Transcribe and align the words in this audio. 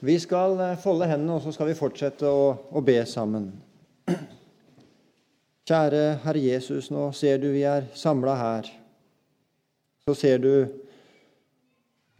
Vi 0.00 0.16
skal 0.20 0.60
eh, 0.60 0.78
folde 0.80 1.08
hendene, 1.10 1.36
og 1.36 1.42
så 1.44 1.52
skal 1.52 1.68
vi 1.68 1.76
fortsette 1.76 2.24
å, 2.24 2.54
å 2.72 2.80
be 2.80 2.96
sammen. 3.04 3.50
Kjære 5.68 6.04
Herre 6.24 6.40
Jesus, 6.40 6.88
nå 6.90 7.10
ser 7.14 7.36
du 7.42 7.50
vi 7.52 7.66
er 7.68 7.84
samla 7.94 8.36
her. 8.40 8.70
Så 10.08 10.16
ser 10.16 10.40
du 10.40 10.54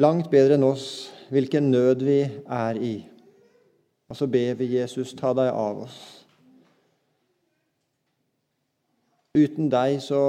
langt 0.01 0.29
bedre 0.31 0.59
enn 0.59 0.69
oss 0.69 0.85
hvilken 1.33 1.71
nød 1.73 2.05
vi 2.05 2.21
er 2.29 2.79
i. 2.85 2.95
Og 4.13 4.19
så 4.19 4.29
ber 4.29 4.61
vi 4.61 4.75
Jesus, 4.77 5.17
ta 5.17 5.33
deg 5.39 5.49
av 5.49 5.85
oss. 5.87 5.99
Uten 9.39 9.73
deg 9.73 10.03
så 10.05 10.23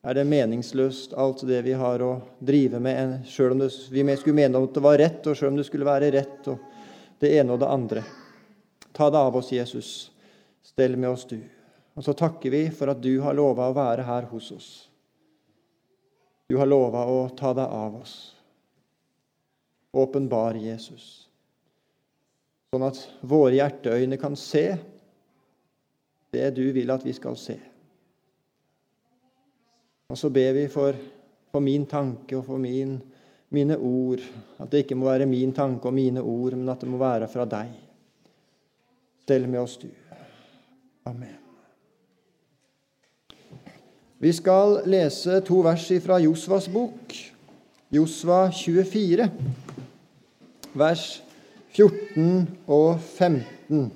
er 0.00 0.16
det 0.16 0.28
meningsløst, 0.30 1.12
alt 1.12 1.42
det 1.44 1.60
vi 1.66 1.76
har 1.76 2.00
å 2.00 2.12
drive 2.40 2.80
med, 2.80 3.18
sjøl 3.28 3.52
om 3.52 3.60
det, 3.60 3.72
vi 3.92 4.04
skulle 4.16 4.38
mene 4.38 4.62
at 4.64 4.76
det 4.76 4.84
var 4.84 5.00
rett, 5.02 5.26
og 5.28 5.36
sjøl 5.36 5.52
om 5.52 5.58
det 5.60 5.66
skulle 5.68 5.88
være 5.88 6.12
rett, 6.14 6.48
og 6.48 6.79
det 7.20 7.34
ene 7.38 7.54
og 7.54 7.60
det 7.62 7.68
andre. 7.70 8.04
Ta 8.96 9.10
det 9.10 9.18
av 9.18 9.36
oss, 9.36 9.52
Jesus. 9.52 10.10
Stell 10.62 10.96
med 10.96 11.10
oss, 11.10 11.26
du. 11.28 11.38
Og 11.94 12.04
så 12.04 12.14
takker 12.16 12.52
vi 12.52 12.62
for 12.72 12.92
at 12.92 13.02
du 13.02 13.12
har 13.20 13.36
lova 13.36 13.68
å 13.68 13.76
være 13.76 14.06
her 14.08 14.28
hos 14.30 14.50
oss. 14.54 14.68
Du 16.50 16.56
har 16.58 16.66
lova 16.66 17.04
å 17.06 17.28
ta 17.36 17.52
deg 17.54 17.66
av 17.66 18.00
oss. 18.00 18.14
Åpenbar 19.90 20.54
Jesus, 20.54 21.26
sånn 22.70 22.84
at 22.86 22.98
våre 23.26 23.56
hjerteøyne 23.56 24.14
kan 24.22 24.36
se 24.38 24.64
det 26.30 26.44
du 26.54 26.62
vil 26.74 26.92
at 26.94 27.02
vi 27.02 27.14
skal 27.16 27.34
se. 27.38 27.56
Og 30.10 30.18
så 30.18 30.30
ber 30.30 30.54
vi 30.54 30.68
for, 30.70 30.94
for 31.50 31.62
min 31.62 31.88
tanke 31.90 32.38
og 32.38 32.46
for 32.46 32.62
min, 32.62 32.96
mine 33.50 33.76
ord, 33.76 34.22
at 34.58 34.70
det 34.70 34.84
ikke 34.84 34.98
må 34.98 35.08
være 35.10 35.26
min 35.26 35.52
tanke 35.54 35.90
og 35.90 35.94
mine 35.94 36.22
ord, 36.22 36.54
men 36.54 36.68
at 36.70 36.82
det 36.82 36.90
må 36.90 37.00
være 37.00 37.28
fra 37.30 37.46
deg. 37.50 37.72
Stell 39.24 39.48
med 39.50 39.60
oss, 39.62 39.76
du. 39.80 39.88
Amen. 41.10 41.36
Vi 44.20 44.32
skal 44.36 44.82
lese 44.90 45.40
to 45.46 45.62
vers 45.64 45.86
fra 46.04 46.18
Josvas 46.20 46.68
bok, 46.68 47.14
Josva 47.90 48.50
24, 48.52 49.30
vers 50.76 51.04
14 51.72 52.48
og 52.68 53.00
15. 53.00 53.90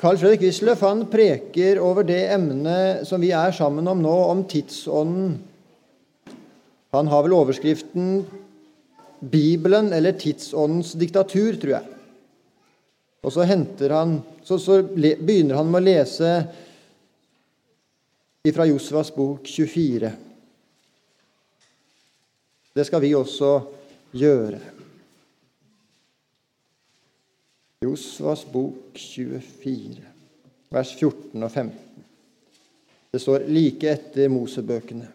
Carl 0.00 0.16
Fredrik 0.16 0.46
Wisløff 0.46 0.80
han 0.80 1.02
preker 1.12 1.76
over 1.84 2.06
det 2.08 2.22
emnet 2.32 3.02
som 3.04 3.20
vi 3.20 3.34
er 3.36 3.52
sammen 3.52 3.84
om 3.90 3.98
nå, 4.00 4.14
om 4.32 4.46
tidsånden. 4.48 5.34
Han 6.96 7.10
har 7.12 7.26
vel 7.26 7.36
overskriften 7.36 8.24
'Bibelen 9.20 9.92
eller 9.92 10.16
tidsåndens 10.16 10.94
diktatur', 10.96 11.60
tror 11.60 11.74
jeg. 11.74 11.84
Og 13.22 13.32
så, 13.32 13.44
han, 13.44 14.22
så, 14.42 14.58
så 14.58 14.80
begynner 14.80 15.60
han 15.60 15.68
med 15.68 15.82
å 15.82 15.84
lese 15.84 16.32
fra 18.56 18.64
Josvas 18.64 19.12
bok 19.12 19.44
24. 19.44 20.14
Det 22.72 22.86
skal 22.88 23.04
vi 23.04 23.12
også 23.14 23.58
gjøre. 24.16 24.79
Josvas 27.90 28.44
bok 28.52 28.94
24, 28.94 30.02
vers 30.70 30.90
14 30.94 31.42
og 31.42 31.50
15. 31.50 32.04
Det 33.10 33.18
står 33.18 33.48
like 33.50 33.90
etter 33.90 34.30
Mosebøkene. 34.30 35.08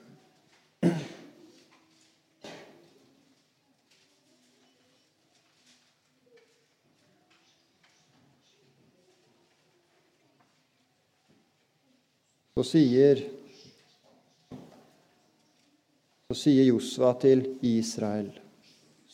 Så 12.56 12.64
sier, 12.68 13.24
så 16.28 16.44
sier 16.44 16.74
Josva 16.74 17.16
til 17.24 17.48
Israel 17.68 18.34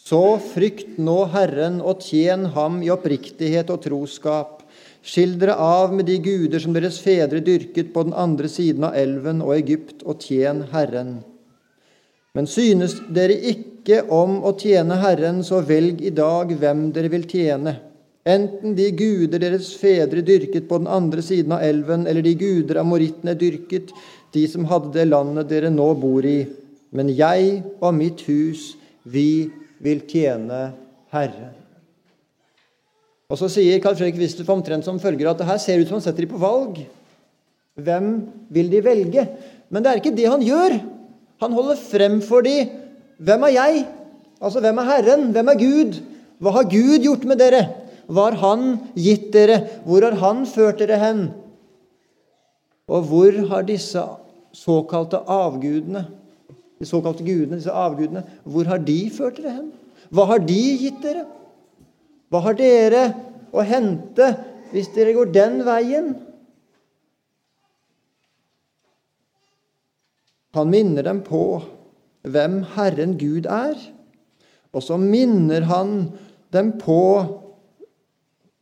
så 0.01 0.39
frykt 0.41 0.97
nå 0.97 1.17
Herren 1.31 1.79
og 1.81 2.01
tjen 2.01 2.47
ham 2.55 2.79
i 2.83 2.89
oppriktighet 2.93 3.69
og 3.73 3.83
troskap. 3.83 4.63
Skill 5.01 5.35
dere 5.41 5.55
av 5.61 5.93
med 5.93 6.07
de 6.09 6.17
guder 6.21 6.61
som 6.61 6.73
deres 6.73 6.99
fedre 7.01 7.41
dyrket 7.41 7.93
på 7.93 8.03
den 8.05 8.15
andre 8.17 8.49
siden 8.49 8.85
av 8.89 8.97
elven 8.97 9.41
og 9.45 9.53
Egypt, 9.55 10.01
og 10.05 10.21
tjen 10.21 10.65
Herren. 10.73 11.19
Men 12.37 12.47
synes 12.47 12.95
dere 13.13 13.35
ikke 13.53 14.03
om 14.13 14.39
å 14.45 14.53
tjene 14.57 14.99
Herren, 15.01 15.41
så 15.43 15.61
velg 15.65 16.03
i 16.05 16.13
dag 16.15 16.53
hvem 16.53 16.89
dere 16.95 17.11
vil 17.11 17.25
tjene. 17.29 17.77
Enten 18.25 18.75
de 18.77 18.91
guder 18.93 19.41
deres 19.41 19.71
fedre 19.81 20.21
dyrket 20.21 20.67
på 20.69 20.77
den 20.81 20.89
andre 20.89 21.23
siden 21.25 21.55
av 21.57 21.65
elven, 21.65 22.05
eller 22.07 22.25
de 22.25 22.35
guder 22.37 22.81
amorittene 22.81 23.33
dyrket, 23.37 23.89
de 24.33 24.45
som 24.47 24.67
hadde 24.69 24.93
det 24.95 25.07
landet 25.09 25.49
dere 25.49 25.73
nå 25.73 25.89
bor 25.99 26.25
i. 26.25 26.45
Men 26.93 27.09
jeg 27.09 27.63
og 27.79 27.97
mitt 27.97 28.21
hus, 28.29 28.75
vi 29.03 29.49
vil 29.81 30.03
tjene 30.07 30.71
Herren. 31.13 31.57
Og 33.31 33.39
Så 33.39 33.47
sier 33.51 33.79
Carl 33.79 33.95
Fredrik 33.95 34.19
Wisløff 34.19 34.49
omtrent 34.51 34.85
som 34.85 34.99
følger 34.99 35.31
at 35.31 35.39
det 35.39 35.47
her 35.47 35.59
ser 35.61 35.79
ut 35.79 35.87
som 35.87 35.97
han 35.97 36.03
setter 36.03 36.25
dem 36.25 36.33
på 36.33 36.41
valg. 36.41 36.81
Hvem 37.79 38.07
vil 38.51 38.71
de 38.71 38.81
velge? 38.83 39.23
Men 39.71 39.83
det 39.83 39.91
er 39.91 40.01
ikke 40.01 40.15
det 40.15 40.27
han 40.27 40.43
gjør. 40.43 40.75
Han 41.41 41.55
holder 41.55 41.79
frem 41.79 42.19
for 42.25 42.43
dem 42.45 42.77
hvem 43.21 43.43
er 43.45 43.53
jeg? 43.53 43.83
Altså, 44.41 44.61
hvem 44.63 44.79
er 44.81 44.87
Herren? 44.89 45.27
Hvem 45.35 45.51
er 45.51 45.59
Gud? 45.59 45.99
Hva 46.41 46.55
har 46.55 46.69
Gud 46.69 47.03
gjort 47.05 47.27
med 47.29 47.37
dere? 47.37 47.61
Hva 48.09 48.31
har 48.31 48.39
Han 48.41 48.63
gitt 48.97 49.29
dere? 49.33 49.59
Hvor 49.85 50.01
har 50.01 50.17
Han 50.23 50.45
ført 50.49 50.81
dere 50.81 50.97
hen? 50.97 51.27
Og 52.89 53.05
hvor 53.07 53.37
har 53.51 53.67
disse 53.67 54.01
såkalte 54.57 55.21
avgudene 55.29 56.07
de 56.81 56.87
såkalte 56.89 57.21
gudene, 57.21 57.59
disse 57.59 57.73
avgudene, 57.73 58.23
hvor 58.43 58.65
har 58.65 58.81
de 58.81 58.97
ført 59.13 59.37
dere 59.37 59.53
hen? 59.59 59.69
Hva 60.09 60.25
har 60.31 60.41
de 60.41 60.61
gitt 60.81 60.97
dere? 61.03 61.27
Hva 62.33 62.41
har 62.47 62.57
dere 62.57 63.03
å 63.53 63.61
hente 63.67 64.31
hvis 64.71 64.89
dere 64.95 65.13
går 65.13 65.29
den 65.35 65.61
veien? 65.67 66.09
Han 70.57 70.73
minner 70.73 71.05
dem 71.05 71.21
på 71.23 71.61
hvem 72.27 72.61
Herren 72.73 73.13
Gud 73.21 73.45
er, 73.45 73.77
og 74.73 74.83
så 74.83 74.97
minner 74.99 75.67
han 75.69 76.09
dem 76.51 76.73
på 76.81 77.01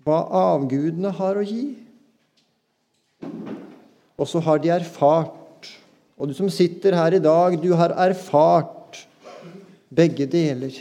hva 0.05 0.19
avgudene 0.43 1.15
har 1.15 1.39
å 1.39 1.45
gi. 1.47 1.71
Og 4.19 4.27
så 4.27 4.43
har 4.43 4.59
de 4.59 4.75
erfart 4.75 5.38
og 6.19 6.27
du 6.27 6.35
som 6.35 6.51
sitter 6.51 6.97
her 6.99 7.15
i 7.15 7.23
dag, 7.23 7.55
du 7.61 7.71
har 7.79 7.95
erfart 7.95 9.05
begge 9.95 10.27
deler. 10.27 10.75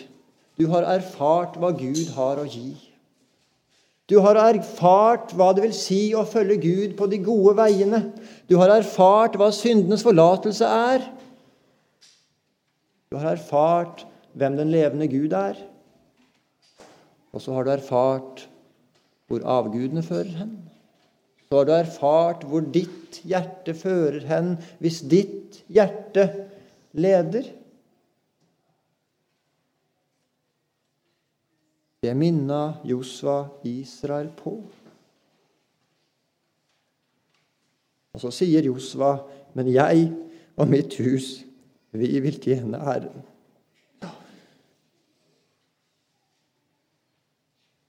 Du 0.59 0.67
har 0.73 0.83
erfart 0.91 1.55
hva 1.63 1.71
Gud 1.79 2.09
har 2.17 2.41
å 2.43 2.47
gi. 2.51 2.73
Du 4.11 4.17
har 4.25 4.41
erfart 4.41 5.35
hva 5.37 5.53
det 5.55 5.67
vil 5.67 5.77
si 5.77 6.01
å 6.17 6.25
følge 6.27 6.57
Gud 6.65 6.97
på 6.99 7.07
de 7.13 7.21
gode 7.23 7.55
veiene. 7.61 8.01
Du 8.51 8.57
har 8.59 8.73
erfart 8.73 9.37
hva 9.39 9.53
syndenes 9.55 10.03
forlatelse 10.03 10.67
er. 10.67 11.05
Du 13.13 13.19
har 13.21 13.37
erfart 13.37 14.07
hvem 14.35 14.57
den 14.59 14.73
levende 14.75 15.07
Gud 15.13 15.37
er. 15.37 15.61
Og 17.31 17.45
så 17.45 17.55
har 17.55 17.69
du 17.69 17.77
erfart 17.77 18.49
hvor 19.29 19.45
avgudene 19.45 20.03
fører 20.03 20.35
hen 20.41 20.57
så 21.49 21.57
har 21.57 21.65
du 21.65 21.73
erfart 21.73 22.43
hvor 22.45 22.61
ditt 22.61 23.23
hjerte 23.25 23.73
fører 23.77 24.27
hen 24.29 24.51
hvis 24.83 25.01
ditt 25.09 25.63
hjerte 25.73 26.27
leder. 26.93 27.47
Det 32.05 32.13
minna 32.15 32.77
Josva 32.87 33.41
Israel 33.67 34.29
på. 34.37 34.59
Og 38.13 38.23
så 38.23 38.31
sier 38.35 38.69
Josva, 38.69 39.25
'Men 39.55 39.73
jeg 39.73 40.13
og 40.57 40.69
mitt 40.69 40.95
hus, 41.01 41.45
vi 41.93 42.21
vil 42.21 42.37
tjene 42.43 42.79
Herren'. 42.79 43.25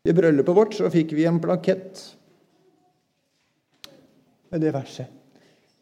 I 0.05 0.13
bryllupet 0.13 0.55
vårt 0.55 0.73
så 0.73 0.89
fikk 0.89 1.11
vi 1.13 1.25
en 1.25 1.41
plakett 1.41 2.18
med 4.51 4.63
det 4.63 4.73
verset. 4.73 5.07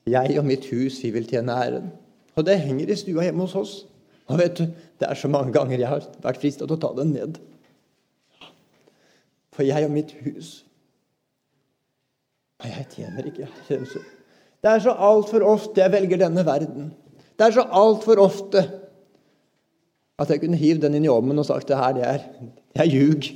Jeg 0.07 0.37
og 0.39 0.45
mitt 0.47 0.65
hus, 0.71 1.01
vi 1.03 1.11
vil 1.11 1.27
tjene 1.27 1.55
æren. 1.55 1.89
Og 2.37 2.45
det 2.45 2.59
henger 2.61 2.91
i 2.91 2.95
stua 2.99 3.25
hjemme 3.25 3.43
hos 3.47 3.55
oss. 3.59 3.73
Og 4.27 4.39
vet 4.39 4.57
du, 4.59 4.67
Det 4.99 5.05
er 5.09 5.13
så 5.13 5.27
mange 5.27 5.53
ganger 5.53 5.77
jeg 5.77 5.87
har 5.87 6.05
vært 6.23 6.39
frista 6.41 6.65
til 6.65 6.73
å 6.73 6.81
ta 6.81 6.89
den 6.97 7.11
ned. 7.13 7.37
For 9.53 9.65
jeg 9.65 9.85
og 9.85 9.93
mitt 9.93 10.13
hus 10.23 10.63
Nei, 12.57 12.71
jeg 12.71 12.87
tjener 12.95 13.27
ikke 13.29 13.45
Herren. 13.67 13.85
Det 14.65 14.69
er 14.71 14.79
så 14.81 14.95
altfor 14.97 15.43
ofte 15.45 15.83
jeg 15.83 15.93
velger 15.93 16.17
denne 16.23 16.41
verden. 16.45 16.87
Det 17.37 17.45
er 17.45 17.53
så 17.53 17.67
altfor 17.69 18.17
ofte 18.23 18.63
At 20.17 20.31
jeg 20.33 20.41
kunne 20.41 20.57
hivd 20.57 20.81
den 20.81 20.97
inn 20.97 21.05
i 21.05 21.11
ovnen 21.13 21.37
og 21.37 21.45
sagt 21.45 21.69
det 21.69 21.77
her, 21.77 21.93
det 21.93 22.07
er, 22.09 22.23
er 22.81 22.87
ljug. 22.89 23.27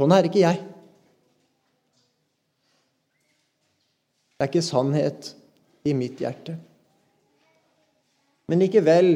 Sånn 0.00 0.14
er 0.16 0.28
ikke 0.28 0.40
jeg. 0.40 0.62
Det 4.36 4.44
er 4.44 4.50
ikke 4.50 4.62
sannhet 4.62 5.30
i 5.88 5.94
mitt 5.96 6.20
hjerte. 6.20 6.58
Men 8.46 8.60
likevel 8.62 9.10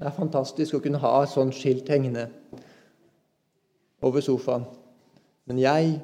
det 0.00 0.08
er 0.08 0.16
fantastisk 0.16 0.76
å 0.76 0.82
kunne 0.84 1.00
ha 1.00 1.14
et 1.22 1.32
sånt 1.32 1.56
skilt 1.56 1.88
hengende 1.92 2.28
over 4.04 4.24
sofaen. 4.24 4.66
Men 5.48 5.60
jeg, 5.60 5.94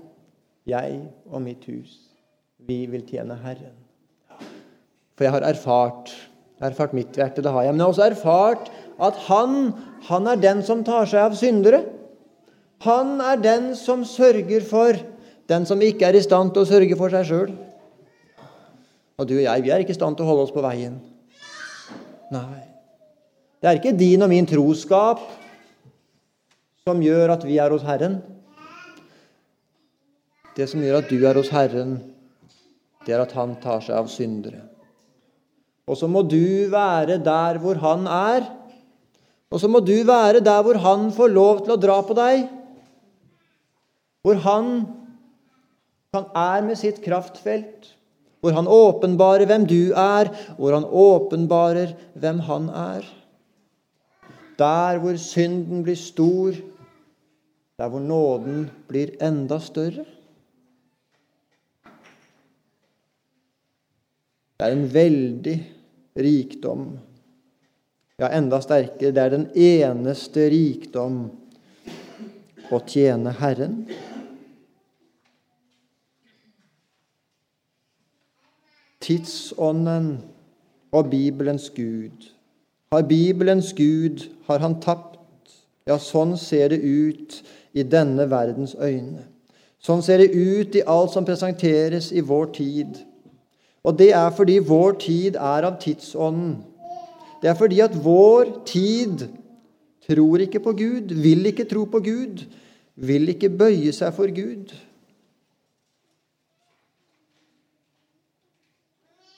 jeg 0.68 0.98
og 1.30 1.44
mitt 1.44 1.64
hus, 1.68 1.94
vi 2.66 2.82
vil 2.90 3.04
tjene 3.08 3.38
Herren. 3.40 3.76
For 5.16 5.24
jeg 5.24 5.36
har 5.36 5.46
erfart 5.48 6.12
erfart 6.64 6.94
mitt 6.96 7.16
hjerte, 7.16 7.42
det 7.44 7.52
har 7.52 7.66
jeg. 7.66 7.74
Men 7.74 7.82
jeg 7.82 7.86
har 7.86 7.94
også 7.94 8.06
erfart 8.08 8.70
at 9.08 9.18
han, 9.26 9.56
han 10.08 10.28
er 10.30 10.40
den 10.40 10.62
som 10.64 10.84
tar 10.84 11.08
seg 11.08 11.20
av 11.26 11.36
syndere. 11.36 11.82
Han 12.84 13.20
er 13.20 13.40
den 13.40 13.70
som 13.76 14.04
sørger 14.08 14.64
for 14.64 14.96
den 15.48 15.66
som 15.68 15.82
ikke 15.84 16.08
er 16.08 16.16
i 16.16 16.24
stand 16.24 16.52
til 16.54 16.64
å 16.64 16.68
sørge 16.68 16.98
for 16.98 17.12
seg 17.12 17.28
sjøl. 17.28 17.52
Og 19.16 19.28
du 19.28 19.36
og 19.38 19.44
jeg, 19.46 19.64
vi 19.64 19.72
er 19.72 19.82
ikke 19.82 19.94
i 19.94 19.98
stand 19.98 20.16
til 20.16 20.26
å 20.26 20.30
holde 20.30 20.44
oss 20.44 20.54
på 20.54 20.64
veien. 20.64 20.98
Nei. 22.34 22.62
Det 23.62 23.70
er 23.70 23.78
ikke 23.78 23.96
din 23.96 24.24
og 24.24 24.30
min 24.30 24.48
troskap 24.48 25.22
som 26.86 27.00
gjør 27.02 27.32
at 27.34 27.46
vi 27.46 27.56
er 27.58 27.72
hos 27.72 27.86
Herren. 27.86 28.20
Det 30.56 30.68
som 30.70 30.84
gjør 30.84 31.00
at 31.00 31.08
du 31.10 31.16
er 31.18 31.40
hos 31.40 31.50
Herren, 31.52 31.96
det 33.06 33.14
er 33.14 33.24
at 33.24 33.34
Han 33.36 33.56
tar 33.62 33.82
seg 33.84 33.96
av 33.96 34.10
syndere. 34.12 34.62
Og 35.86 35.98
så 35.98 36.08
må 36.10 36.24
du 36.26 36.66
være 36.70 37.18
der 37.22 37.60
hvor 37.62 37.78
han 37.78 38.06
er. 38.10 38.46
Og 39.54 39.62
så 39.62 39.70
må 39.70 39.80
du 39.80 39.94
være 40.06 40.42
der 40.44 40.62
hvor 40.66 40.78
han 40.82 41.10
får 41.14 41.30
lov 41.30 41.60
til 41.64 41.76
å 41.76 41.80
dra 41.80 42.00
på 42.02 42.16
deg. 42.18 42.48
Hvor 44.26 44.40
han, 44.42 44.72
han 46.16 46.26
er 46.34 46.66
med 46.66 46.80
sitt 46.80 46.98
kraftfelt. 47.04 47.92
Hvor 48.46 48.54
han 48.54 48.68
åpenbarer 48.70 49.48
hvem 49.50 49.64
du 49.66 49.90
er, 49.90 50.30
hvor 50.54 50.76
han 50.76 50.84
åpenbarer 50.86 51.96
hvem 52.14 52.38
han 52.46 52.68
er. 52.70 53.08
Der 54.54 55.00
hvor 55.02 55.18
synden 55.18 55.82
blir 55.82 55.98
stor, 55.98 56.54
der 57.76 57.90
hvor 57.90 58.00
nåden 58.00 58.68
blir 58.86 59.16
enda 59.18 59.58
større. 59.58 60.06
Det 64.56 64.64
er 64.68 64.76
en 64.76 64.86
veldig 64.94 65.56
rikdom. 66.16 66.86
Ja, 68.16 68.30
enda 68.30 68.62
sterkere, 68.62 69.10
det 69.10 69.24
er 69.24 69.34
den 69.34 69.48
eneste 69.52 70.46
rikdom 70.54 71.24
å 72.70 72.80
tjene 72.86 73.34
Herren. 73.42 73.82
Tidsånden 79.06 80.16
og 80.92 81.10
Bibelens 81.10 81.70
Gud. 81.70 82.32
Har 82.92 83.02
Bibelens 83.02 83.72
Gud, 83.72 84.26
har 84.46 84.58
han 84.58 84.80
tapt? 84.82 85.18
Ja, 85.86 85.98
sånn 86.02 86.34
ser 86.38 86.72
det 86.74 86.80
ut 86.82 87.36
i 87.76 87.84
denne 87.86 88.26
verdens 88.30 88.74
øyne. 88.74 89.22
Sånn 89.78 90.02
ser 90.02 90.18
det 90.18 90.32
ut 90.34 90.74
i 90.74 90.82
alt 90.82 91.12
som 91.14 91.26
presenteres 91.26 92.10
i 92.10 92.24
vår 92.26 92.48
tid. 92.56 92.98
Og 93.86 93.94
det 93.98 94.10
er 94.18 94.32
fordi 94.34 94.58
vår 94.66 94.96
tid 95.04 95.38
er 95.38 95.68
av 95.68 95.78
tidsånden. 95.82 96.56
Det 97.42 97.52
er 97.52 97.58
fordi 97.58 97.78
at 97.84 97.94
vår 98.02 98.50
tid 98.66 99.28
tror 100.08 100.42
ikke 100.42 100.62
på 100.64 100.74
Gud, 100.78 101.14
vil 101.14 101.46
ikke 101.46 101.68
tro 101.70 101.84
på 101.90 102.00
Gud, 102.02 102.42
vil 102.96 103.30
ikke 103.30 103.52
bøye 103.54 103.92
seg 103.94 104.14
for 104.16 104.32
Gud. 104.34 104.74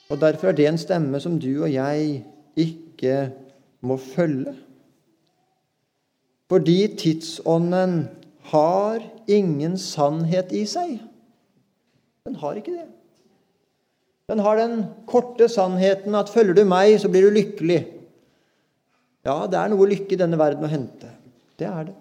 Og 0.08 0.20
Derfor 0.20 0.48
er 0.48 0.56
det 0.56 0.68
en 0.68 0.80
stemme 0.80 1.20
som 1.20 1.36
du 1.40 1.50
og 1.62 1.72
jeg 1.72 2.22
ikke 2.56 3.30
må 3.84 3.96
følge. 4.00 4.54
Fordi 6.48 6.78
tidsånden 6.96 8.08
har 8.52 9.02
ingen 9.28 9.76
sannhet 9.78 10.52
i 10.56 10.64
seg. 10.64 10.96
Den 12.24 12.38
har 12.40 12.56
ikke 12.56 12.72
det. 12.72 12.88
Den 14.28 14.40
har 14.44 14.56
den 14.56 14.82
korte 15.08 15.48
sannheten 15.48 16.16
at 16.16 16.32
følger 16.32 16.56
du 16.56 16.64
meg, 16.68 16.96
så 17.00 17.08
blir 17.08 17.28
du 17.28 17.36
lykkelig. 17.36 17.78
Ja, 19.28 19.44
det 19.48 19.60
er 19.60 19.72
noe 19.72 19.88
lykke 19.88 20.16
i 20.16 20.20
denne 20.20 20.40
verden 20.40 20.64
å 20.64 20.72
hente. 20.72 21.12
Det 21.60 21.68
er 21.68 21.88
det. 21.90 21.96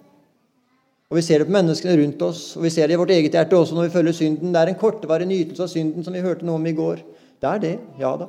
Og 1.08 1.16
Vi 1.16 1.24
ser 1.24 1.40
det 1.40 1.48
på 1.48 1.56
menneskene 1.56 1.96
rundt 2.02 2.22
oss, 2.22 2.42
og 2.58 2.64
vi 2.64 2.72
ser 2.72 2.88
det 2.88 2.98
i 2.98 3.00
vårt 3.00 3.14
eget 3.16 3.36
hjerte 3.36 3.56
også 3.56 3.76
når 3.76 3.88
vi 3.88 3.94
følger 3.96 4.16
synden. 4.16 4.52
Det 4.52 4.60
er 4.60 4.72
en 4.74 4.80
kortvarig 4.80 5.28
nytelse 5.28 5.64
av 5.64 5.72
synden 5.72 6.04
som 6.04 6.16
vi 6.16 6.24
hørte 6.24 6.48
noe 6.48 6.60
om 6.60 6.68
i 6.68 6.76
går. 6.76 7.00
Det 7.42 7.50
er 7.50 7.58
det, 7.62 7.80
ja 8.00 8.16
da. 8.18 8.28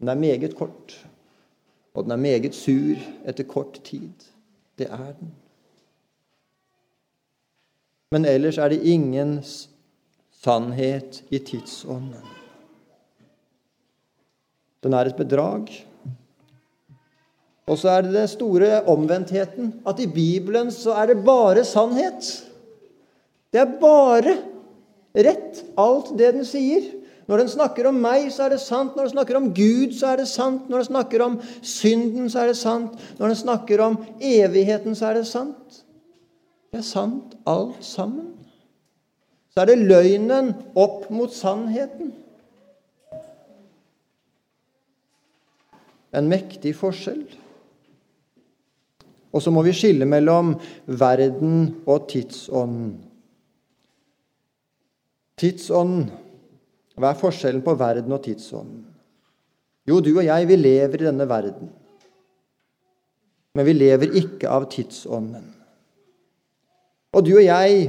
Den 0.00 0.08
er 0.08 0.18
meget 0.18 0.56
kort. 0.56 0.96
Og 1.94 2.04
den 2.04 2.12
er 2.12 2.20
meget 2.20 2.54
sur 2.54 2.96
etter 3.24 3.44
kort 3.44 3.80
tid. 3.84 4.10
Det 4.78 4.86
er 4.90 5.12
den. 5.18 5.32
Men 8.10 8.24
ellers 8.24 8.58
er 8.58 8.68
det 8.68 8.82
ingen 8.82 9.40
sannhet 10.30 11.24
i 11.30 11.38
tidsånden. 11.38 12.22
Den 14.82 14.94
er 14.94 15.08
et 15.08 15.16
bedrag. 15.16 15.70
Og 17.66 17.78
så 17.78 17.88
er 17.90 18.04
det 18.06 18.14
den 18.14 18.28
store 18.28 18.84
omvendtheten. 18.86 19.72
At 19.86 20.00
i 20.00 20.06
Bibelen 20.06 20.70
så 20.70 20.94
er 20.94 21.06
det 21.10 21.24
bare 21.24 21.64
sannhet. 21.64 22.28
Det 23.52 23.60
er 23.60 23.72
bare 23.80 24.36
rett, 25.16 25.64
alt 25.78 26.12
det 26.18 26.34
den 26.36 26.46
sier. 26.46 26.86
Når 27.26 27.42
den 27.42 27.48
snakker 27.50 27.88
om 27.90 27.96
meg, 27.98 28.28
så 28.32 28.46
er 28.46 28.54
det 28.54 28.60
sant. 28.62 28.94
Når 28.94 29.08
den 29.08 29.14
snakker 29.16 29.38
om 29.38 29.48
Gud, 29.54 29.96
så 29.98 30.12
er 30.12 30.22
det 30.22 30.28
sant. 30.30 30.68
Når 30.70 30.84
den 30.84 30.90
snakker 30.90 31.24
om 31.24 31.40
synden, 31.62 32.28
så 32.30 32.44
er 32.44 32.52
det 32.52 32.58
sant. 32.60 32.94
Når 33.18 33.32
den 33.32 33.40
snakker 33.40 33.82
om 33.82 33.98
evigheten, 34.22 34.94
så 34.94 35.10
er 35.10 35.20
det 35.20 35.26
sant. 35.30 35.80
Det 36.70 36.82
er 36.82 36.86
sant, 36.86 37.34
alt 37.46 37.82
sammen. 37.84 38.30
Så 39.54 39.64
er 39.64 39.72
det 39.72 39.82
løgnen 39.88 40.54
opp 40.76 41.10
mot 41.10 41.32
sannheten. 41.34 42.14
en 46.16 46.28
mektig 46.30 46.74
forskjell. 46.76 47.24
Og 49.32 49.42
så 49.42 49.52
må 49.52 49.64
vi 49.66 49.74
skille 49.76 50.08
mellom 50.08 50.54
verden 50.86 51.82
og 51.84 52.06
tidsånden. 52.12 52.94
Tidsånden 55.36 56.06
Hva 56.96 57.12
er 57.12 57.20
forskjellen 57.20 57.64
på 57.64 57.74
verden 57.76 58.14
og 58.16 58.22
tidsånden? 58.24 58.86
Jo, 59.86 60.00
du 60.00 60.14
og 60.16 60.24
jeg, 60.24 60.48
vi 60.48 60.56
lever 60.58 61.02
i 61.02 61.06
denne 61.06 61.26
verden. 61.28 61.68
Men 63.56 63.68
vi 63.68 63.76
lever 63.76 64.16
ikke 64.18 64.50
av 64.52 64.66
tidsånden. 64.72 65.44
Og 67.16 67.24
du 67.24 67.36
og 67.36 67.44
jeg, 67.44 67.86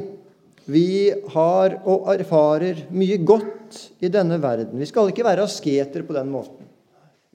vi 0.68 0.88
har 1.34 1.80
og 1.88 2.10
erfarer 2.14 2.86
mye 2.92 3.18
godt 3.24 3.80
i 4.04 4.12
denne 4.12 4.38
verden. 4.44 4.76
Vi 4.80 4.88
skal 4.88 5.12
ikke 5.12 5.26
være 5.28 5.48
asketer 5.48 6.04
på 6.08 6.16
den 6.16 6.30
måten. 6.32 6.68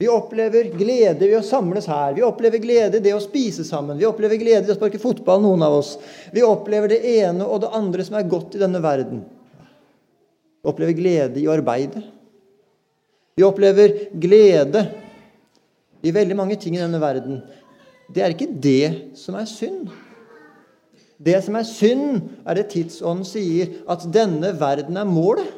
Vi 0.01 0.09
opplever 0.09 0.71
glede 0.73 1.21
ved 1.21 1.37
å 1.37 1.45
samles 1.45 1.85
her. 1.89 2.15
Vi 2.17 2.25
opplever 2.25 2.61
glede 2.61 2.97
i 2.99 3.03
det 3.03 3.13
å 3.13 3.21
spise 3.21 3.65
sammen. 3.65 3.99
Vi 3.99 4.07
opplever 4.09 4.39
glede 4.41 4.69
i 4.69 4.73
å 4.73 4.77
sparke 4.77 5.01
fotball, 5.01 5.41
noen 5.41 5.65
av 5.65 5.77
oss. 5.77 5.95
Vi 6.33 6.45
opplever 6.45 6.91
det 6.91 7.01
ene 7.21 7.45
og 7.45 7.61
det 7.63 7.73
andre 7.77 8.05
som 8.05 8.17
er 8.17 8.29
godt 8.29 8.57
i 8.57 8.61
denne 8.61 8.81
verden. 8.83 9.21
Vi 10.63 10.69
opplever 10.71 10.95
glede 10.95 11.41
i 11.41 11.47
arbeidet. 11.51 12.03
Vi 13.35 13.43
opplever 13.43 13.97
glede 14.21 14.85
i 16.03 16.13
veldig 16.15 16.35
mange 16.39 16.55
ting 16.55 16.77
i 16.77 16.79
denne 16.79 17.01
verden. 17.01 17.41
Det 18.13 18.23
er 18.23 18.31
ikke 18.31 18.47
det 18.63 19.17
som 19.19 19.35
er 19.35 19.47
synd. 19.49 19.89
Det 21.19 21.35
som 21.43 21.55
er 21.55 21.67
synd, 21.67 22.21
er 22.47 22.55
det 22.55 22.69
tidsånden 22.71 23.27
sier, 23.27 23.75
at 23.89 24.05
denne 24.13 24.53
verden 24.59 24.97
er 24.99 25.07
målet. 25.07 25.51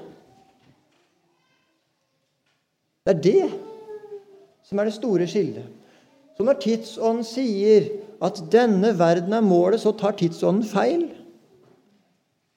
Det 3.06 3.14
er 3.14 3.22
det 3.22 3.50
som 4.66 4.80
er 4.82 4.90
det 4.90 4.98
store 4.98 5.28
skillet. 5.30 5.66
Så 6.38 6.44
når 6.44 6.58
tidsånden 6.64 7.26
sier 7.28 7.92
at 8.26 8.42
denne 8.52 8.92
verden 8.98 9.34
er 9.38 9.46
målet, 9.46 9.82
så 9.82 9.94
tar 9.94 10.18
tidsånden 10.18 10.66
feil. 10.66 11.06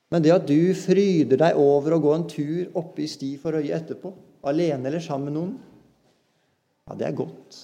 Men 0.09 0.25
det 0.25 0.33
at 0.33 0.47
du 0.49 0.73
fryder 0.77 1.41
deg 1.41 1.59
over 1.61 1.97
å 1.97 2.00
gå 2.00 2.15
en 2.15 2.27
tur 2.31 2.71
oppe 2.79 3.05
i 3.05 3.11
sti 3.11 3.35
for 3.41 3.59
øyet 3.59 3.75
etterpå, 3.83 4.15
alene 4.49 4.88
eller 4.88 5.05
sammen 5.05 5.29
med 5.29 5.37
noen, 5.37 5.55
ja, 6.88 6.97
det 6.97 7.09
er 7.11 7.17
godt. 7.19 7.61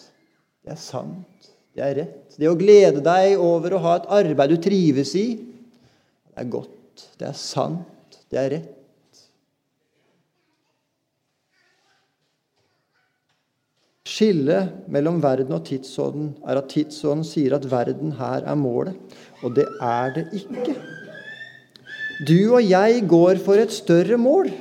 Det 0.64 0.74
er 0.74 0.80
sant. 0.80 1.50
Det 1.74 1.82
er 1.82 1.96
rett. 2.02 2.36
Det 2.38 2.48
å 2.50 2.58
glede 2.58 3.00
deg 3.04 3.40
over 3.40 3.74
å 3.74 3.82
ha 3.86 3.96
et 3.98 4.08
arbeid 4.20 4.52
du 4.52 4.58
trives 4.62 5.14
i, 5.18 5.26
det 6.28 6.42
er 6.44 6.50
godt. 6.52 7.06
Det 7.18 7.30
er 7.30 7.38
sant. 7.38 8.20
Det 8.30 8.40
er 8.40 8.50
rett. 8.58 8.70
Skillet 14.14 14.84
mellom 14.92 15.16
verden 15.24 15.56
og 15.56 15.64
tidsånden 15.66 16.34
er 16.46 16.60
at 16.60 16.68
tidsånden 16.70 17.24
sier 17.26 17.56
at 17.56 17.64
verden 17.66 18.12
her 18.20 18.44
er 18.46 18.58
målet, 18.60 19.16
og 19.42 19.56
det 19.56 19.64
er 19.82 20.12
det 20.14 20.28
ikke. 20.38 20.76
Du 22.22 22.54
og 22.54 22.62
jeg 22.62 23.02
går 23.10 23.40
for 23.42 23.58
et 23.58 23.72
større 23.74 24.18
mål. 24.20 24.52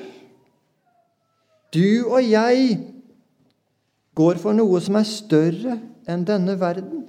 Du 1.73 2.09
og 2.09 2.21
jeg 2.25 2.77
går 4.17 4.39
for 4.41 4.57
noe 4.57 4.81
som 4.81 4.97
er 4.97 5.09
større 5.09 5.77
enn 6.09 6.25
denne 6.25 6.55
verden. 6.61 7.03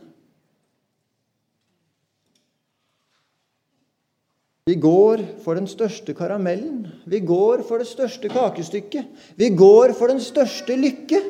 Vi 4.64 4.78
går 4.80 5.20
for 5.44 5.60
den 5.60 5.66
største 5.68 6.14
karamellen. 6.16 6.86
Vi 7.04 7.20
går 7.20 7.66
for 7.68 7.80
det 7.80 7.88
største 7.88 8.30
kakestykket. 8.32 9.10
Vi 9.36 9.50
går 9.52 9.92
for 9.92 10.08
den 10.08 10.22
største 10.24 10.76
lykke. 10.76 11.20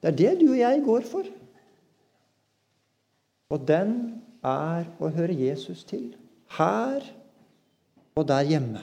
Det 0.00 0.12
er 0.12 0.16
det 0.16 0.32
du 0.40 0.46
og 0.54 0.58
jeg 0.62 0.84
går 0.84 1.04
for. 1.04 1.28
Og 3.52 3.68
den 3.68 3.92
er 4.40 4.88
å 4.96 5.12
høre 5.12 5.36
Jesus 5.36 5.84
til. 5.84 6.14
Her 6.56 7.04
og 8.16 8.24
der 8.28 8.48
hjemme. 8.48 8.82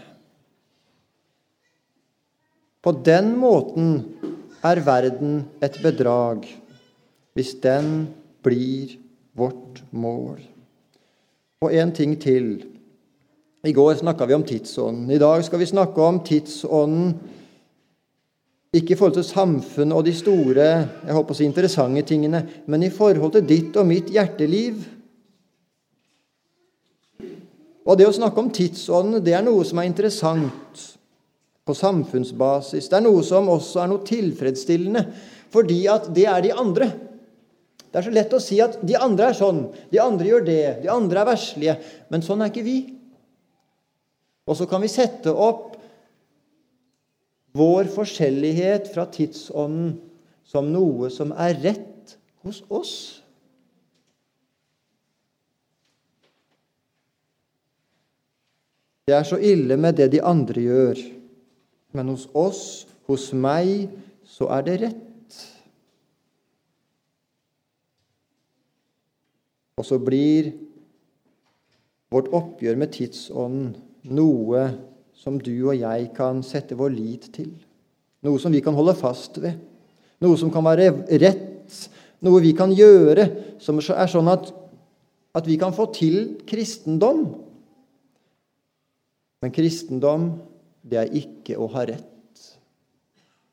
På 2.83 2.91
den 3.05 3.31
måten 3.39 4.03
er 4.63 4.81
verden 4.85 5.43
et 5.63 5.79
bedrag, 5.83 6.45
hvis 7.33 7.53
den 7.63 8.07
blir 8.43 8.97
vårt 9.33 9.81
mål. 9.91 10.41
Og 11.63 11.73
en 11.73 11.91
ting 11.95 12.17
til. 12.21 12.65
I 13.63 13.71
går 13.71 13.95
snakka 14.01 14.27
vi 14.27 14.35
om 14.35 14.43
tidsånden. 14.43 15.11
I 15.11 15.17
dag 15.17 15.43
skal 15.43 15.59
vi 15.59 15.71
snakke 15.71 16.01
om 16.03 16.19
tidsånden 16.19 17.15
ikke 18.73 18.93
i 18.93 18.97
forhold 18.97 19.13
til 19.13 19.25
samfunnet 19.27 19.95
og 19.95 20.05
de 20.05 20.13
store 20.17 20.65
jeg 20.65 21.13
håper 21.13 21.35
å 21.35 21.37
si 21.37 21.45
interessante 21.45 22.01
tingene, 22.09 22.41
men 22.65 22.83
i 22.83 22.89
forhold 22.93 23.35
til 23.35 23.45
ditt 23.45 23.77
og 23.77 23.85
mitt 23.85 24.09
hjerteliv. 24.09 24.79
Og 27.83 27.99
det 27.99 28.07
å 28.07 28.15
snakke 28.15 28.39
om 28.39 28.51
tidsånden, 28.53 29.23
det 29.23 29.35
er 29.35 29.43
noe 29.43 29.63
som 29.67 29.81
er 29.81 29.89
interessant 29.89 30.83
på 31.63 31.75
samfunnsbasis. 31.75 32.89
Det 32.91 32.99
er 32.99 33.05
noe 33.05 33.23
som 33.27 33.49
også 33.51 33.83
er 33.83 33.91
noe 33.91 34.05
tilfredsstillende, 34.07 35.03
fordi 35.53 35.83
at 35.91 36.09
det 36.15 36.27
er 36.31 36.45
de 36.45 36.53
andre. 36.55 36.89
Det 37.93 37.99
er 37.99 38.07
så 38.07 38.13
lett 38.15 38.33
å 38.33 38.41
si 38.41 38.57
at 38.63 38.79
de 38.81 38.95
andre 38.97 39.29
er 39.29 39.37
sånn, 39.37 39.67
de 39.91 39.99
andre 40.01 40.31
gjør 40.31 40.45
det, 40.47 40.61
de 40.81 40.89
andre 40.91 41.21
er 41.21 41.29
verslige. 41.29 41.75
Men 42.09 42.23
sånn 42.25 42.41
er 42.41 42.49
ikke 42.49 42.65
vi. 42.65 42.77
Og 44.49 44.57
så 44.59 44.67
kan 44.67 44.83
vi 44.83 44.91
sette 44.91 45.31
opp 45.31 45.75
vår 47.53 47.91
forskjellighet 47.93 48.89
fra 48.95 49.05
tidsånden 49.13 49.93
som 50.47 50.71
noe 50.73 51.11
som 51.13 51.31
er 51.37 51.59
rett 51.61 52.15
hos 52.43 52.63
oss. 52.73 52.95
Det 59.03 59.15
er 59.15 59.25
så 59.27 59.35
ille 59.35 59.75
med 59.75 59.97
det 59.99 60.11
de 60.13 60.21
andre 60.23 60.61
gjør, 60.63 60.99
men 61.93 62.11
hos 62.13 62.29
oss, 62.33 62.61
hos 63.09 63.31
meg, 63.35 63.89
så 64.23 64.47
er 64.55 64.63
det 64.63 64.77
rett. 64.85 65.39
Og 69.75 69.87
så 69.87 69.99
blir 69.99 70.53
vårt 72.13 72.31
oppgjør 72.31 72.79
med 72.79 72.93
tidsånden 72.95 73.73
noe 74.13 74.63
som 75.17 75.35
du 75.41 75.51
og 75.65 75.75
jeg 75.75 76.09
kan 76.15 76.39
sette 76.45 76.77
vår 76.79 76.93
lit 76.95 77.27
til. 77.35 77.51
Noe 78.23 78.39
som 78.39 78.53
vi 78.55 78.63
kan 78.63 78.75
holde 78.77 78.95
fast 78.95 79.39
ved. 79.43 79.59
Noe 80.23 80.39
som 80.39 80.51
kan 80.53 80.63
være 80.63 80.91
rett. 81.19 81.79
Noe 82.23 82.39
vi 82.43 82.53
kan 82.55 82.71
gjøre 82.71 83.27
som 83.59 83.81
er 83.83 84.11
sånn 84.11 84.31
at, 84.31 84.47
at 85.35 85.47
vi 85.49 85.57
kan 85.59 85.75
få 85.75 85.89
til 85.95 86.37
kristendom. 86.47 87.25
Men 89.43 89.51
kristendom, 89.51 90.29
det 90.87 91.01
er 91.01 91.15
ikke 91.19 91.57
å 91.59 91.67
ha 91.73 91.83
rett. 91.89 92.43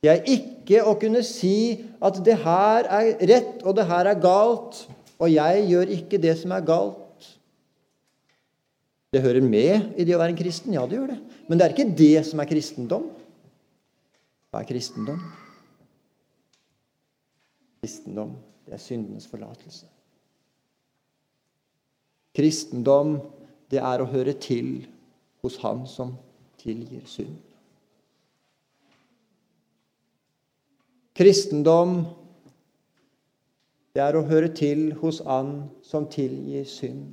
Det 0.00 0.10
er 0.12 0.20
ikke 0.30 0.84
å 0.86 0.94
kunne 1.00 1.22
si 1.26 1.82
at 1.98 2.20
det 2.24 2.36
her 2.44 2.86
er 2.86 3.08
rett, 3.26 3.64
og 3.66 3.74
det 3.76 3.88
her 3.90 4.08
er 4.12 4.20
galt, 4.22 4.84
og 5.18 5.32
jeg 5.32 5.64
gjør 5.68 5.90
ikke 5.98 6.20
det 6.22 6.36
som 6.40 6.54
er 6.54 6.62
galt. 6.64 7.26
Det 9.10 9.24
hører 9.24 9.42
med 9.42 9.98
i 9.98 10.06
det 10.06 10.14
å 10.14 10.20
være 10.20 10.32
en 10.36 10.38
kristen. 10.38 10.76
Ja, 10.76 10.86
det 10.86 11.00
gjør 11.00 11.10
det. 11.10 11.18
Men 11.50 11.58
det 11.58 11.66
er 11.66 11.74
ikke 11.74 11.98
det 11.98 12.22
som 12.28 12.40
er 12.40 12.48
kristendom. 12.48 13.10
Hva 14.50 14.62
er 14.62 14.70
kristendom? 14.70 15.18
Kristendom, 17.82 18.36
det 18.62 18.78
er 18.78 18.84
syndenes 18.86 19.26
forlatelse. 19.26 19.90
Kristendom, 22.38 23.16
det 23.70 23.82
er 23.82 24.02
å 24.02 24.08
høre 24.14 24.36
til 24.38 24.84
hos 25.42 25.58
Han 25.64 25.86
som 25.88 26.14
tilgir 26.60 27.04
synd. 27.08 27.38
Kristendom, 31.16 32.04
det 33.92 34.02
er 34.04 34.16
å 34.16 34.24
høre 34.24 34.48
til 34.56 34.90
hos 35.00 35.20
Han 35.26 35.68
som 35.84 36.06
tilgir 36.12 36.64
synd. 36.68 37.10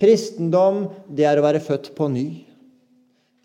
Kristendom, 0.00 0.90
det 1.08 1.24
er 1.24 1.40
å 1.40 1.46
være 1.46 1.62
født 1.64 1.94
på 1.96 2.10
ny. 2.12 2.28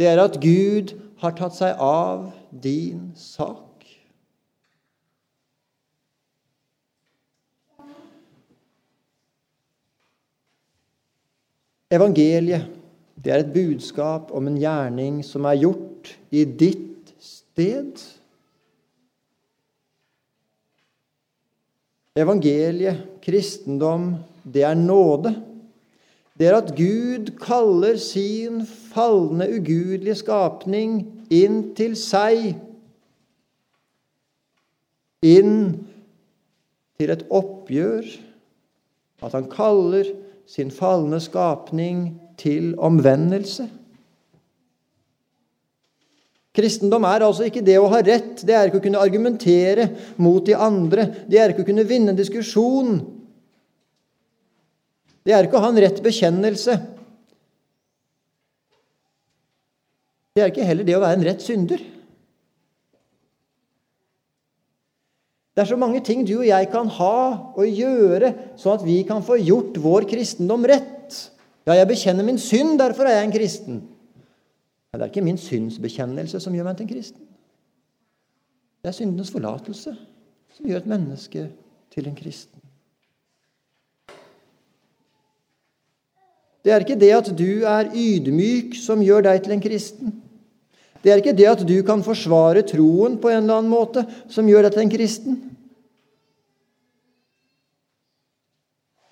Det 0.02 0.10
er 0.10 0.20
at 0.20 0.40
Gud 0.42 0.96
har 1.22 1.36
tatt 1.38 1.56
seg 1.56 1.80
av 1.80 2.32
din 2.52 3.12
sak. 3.16 3.68
Evangeliet 11.92 12.81
det 13.22 13.34
er 13.34 13.44
et 13.44 13.54
budskap 13.54 14.32
om 14.34 14.48
en 14.50 14.58
gjerning 14.58 15.22
som 15.26 15.46
er 15.46 15.60
gjort 15.62 16.16
i 16.34 16.44
ditt 16.46 17.12
sted. 17.22 18.02
Evangeliet, 22.18 23.06
kristendom, 23.22 24.16
det 24.44 24.66
er 24.68 24.76
nåde 24.76 25.36
det 26.42 26.48
er 26.50 26.56
at 26.58 26.72
Gud 26.74 27.28
kaller 27.38 28.00
sin 28.02 28.64
falne, 28.66 29.46
ugudelige 29.46 30.16
skapning 30.24 31.04
inn 31.30 31.60
til 31.78 31.94
seg. 32.00 32.56
Inn 35.22 35.76
til 36.98 37.14
et 37.14 37.28
oppgjør. 37.30 38.10
At 39.22 39.36
han 39.38 39.52
kaller 39.54 40.10
sin 40.50 40.74
falne 40.74 41.20
skapning 41.22 42.18
til 42.40 42.74
omvendelse. 42.80 43.68
Kristendom 46.52 47.06
er 47.08 47.24
altså 47.24 47.48
ikke 47.48 47.64
det 47.64 47.78
å 47.80 47.88
ha 47.92 48.02
rett, 48.04 48.44
det 48.44 48.56
er 48.56 48.68
ikke 48.68 48.82
å 48.82 48.86
kunne 48.86 49.02
argumentere 49.02 49.88
mot 50.20 50.44
de 50.46 50.56
andre, 50.58 51.08
det 51.32 51.40
er 51.40 51.54
ikke 51.54 51.64
å 51.64 51.70
kunne 51.72 51.88
vinne 51.88 52.12
en 52.12 52.20
diskusjon 52.20 53.00
det 55.26 55.34
er 55.36 55.46
ikke 55.46 55.60
å 55.60 55.64
ha 55.64 55.70
en 55.70 55.82
rett 55.82 56.02
bekjennelse. 56.02 56.76
Det 60.32 60.42
er 60.42 60.54
ikke 60.54 60.66
heller 60.66 60.88
det 60.88 60.96
å 60.98 61.02
være 61.04 61.20
en 61.20 61.28
rett 61.28 61.44
synder. 61.44 61.82
Det 65.52 65.62
er 65.62 65.68
så 65.68 65.78
mange 65.78 66.00
ting 66.08 66.24
du 66.26 66.38
og 66.40 66.48
jeg 66.48 66.70
kan 66.72 66.88
ha 66.96 67.18
og 67.52 67.68
gjøre, 67.68 68.32
sånn 68.58 68.80
at 68.80 68.86
vi 68.88 69.02
kan 69.06 69.22
få 69.26 69.38
gjort 69.44 69.78
vår 69.84 70.08
kristendom 70.10 70.66
rett. 70.72 71.01
Ja, 71.68 71.76
jeg 71.78 71.88
bekjenner 71.88 72.26
min 72.26 72.40
synd, 72.42 72.80
derfor 72.80 73.06
er 73.06 73.20
jeg 73.20 73.28
en 73.28 73.36
kristen. 73.36 73.82
Men 74.92 75.00
det 75.00 75.06
er 75.06 75.12
ikke 75.14 75.26
min 75.26 75.38
synsbekjennelse 75.38 76.40
som 76.44 76.56
gjør 76.56 76.68
meg 76.68 76.78
til 76.78 76.88
en 76.88 76.94
kristen. 76.94 77.28
Det 78.82 78.90
er 78.90 78.98
syndenes 78.98 79.30
forlatelse 79.32 79.94
som 80.56 80.68
gjør 80.68 80.82
et 80.82 80.90
menneske 80.90 81.46
til 81.94 82.10
en 82.10 82.18
kristen. 82.18 82.60
Det 86.66 86.74
er 86.74 86.84
ikke 86.84 87.00
det 87.00 87.14
at 87.14 87.30
du 87.38 87.64
er 87.66 87.94
ydmyk, 87.94 88.76
som 88.78 89.02
gjør 89.02 89.24
deg 89.30 89.40
til 89.46 89.56
en 89.56 89.64
kristen. 89.64 90.12
Det 91.02 91.12
er 91.12 91.22
ikke 91.22 91.38
det 91.38 91.48
at 91.50 91.64
du 91.66 91.78
kan 91.86 92.04
forsvare 92.06 92.62
troen 92.68 93.18
på 93.22 93.32
en 93.32 93.42
eller 93.42 93.62
annen 93.62 93.72
måte, 93.74 94.04
som 94.30 94.50
gjør 94.50 94.68
deg 94.68 94.76
til 94.76 94.84
en 94.84 94.94
kristen. 94.94 95.40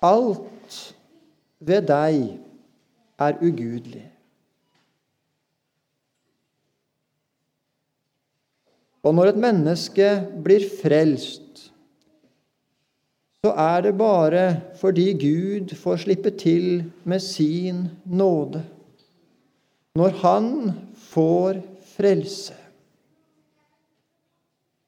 Alt 0.00 0.94
ved 1.60 1.86
deg 1.88 2.38
er 3.20 3.36
ugudelig. 3.40 4.06
Og 9.00 9.14
når 9.16 9.32
et 9.32 9.40
menneske 9.40 10.08
blir 10.44 10.64
frelst 10.82 11.70
så 13.40 13.52
er 13.56 13.80
det 13.80 13.96
bare 13.96 14.60
fordi 14.76 15.12
Gud 15.16 15.72
får 15.76 16.02
slippe 16.02 16.30
til 16.30 16.84
med 17.04 17.20
sin 17.20 17.88
nåde. 18.04 18.64
Når 19.94 20.08
Han 20.08 20.70
får 20.94 21.62
frelse. 21.96 22.54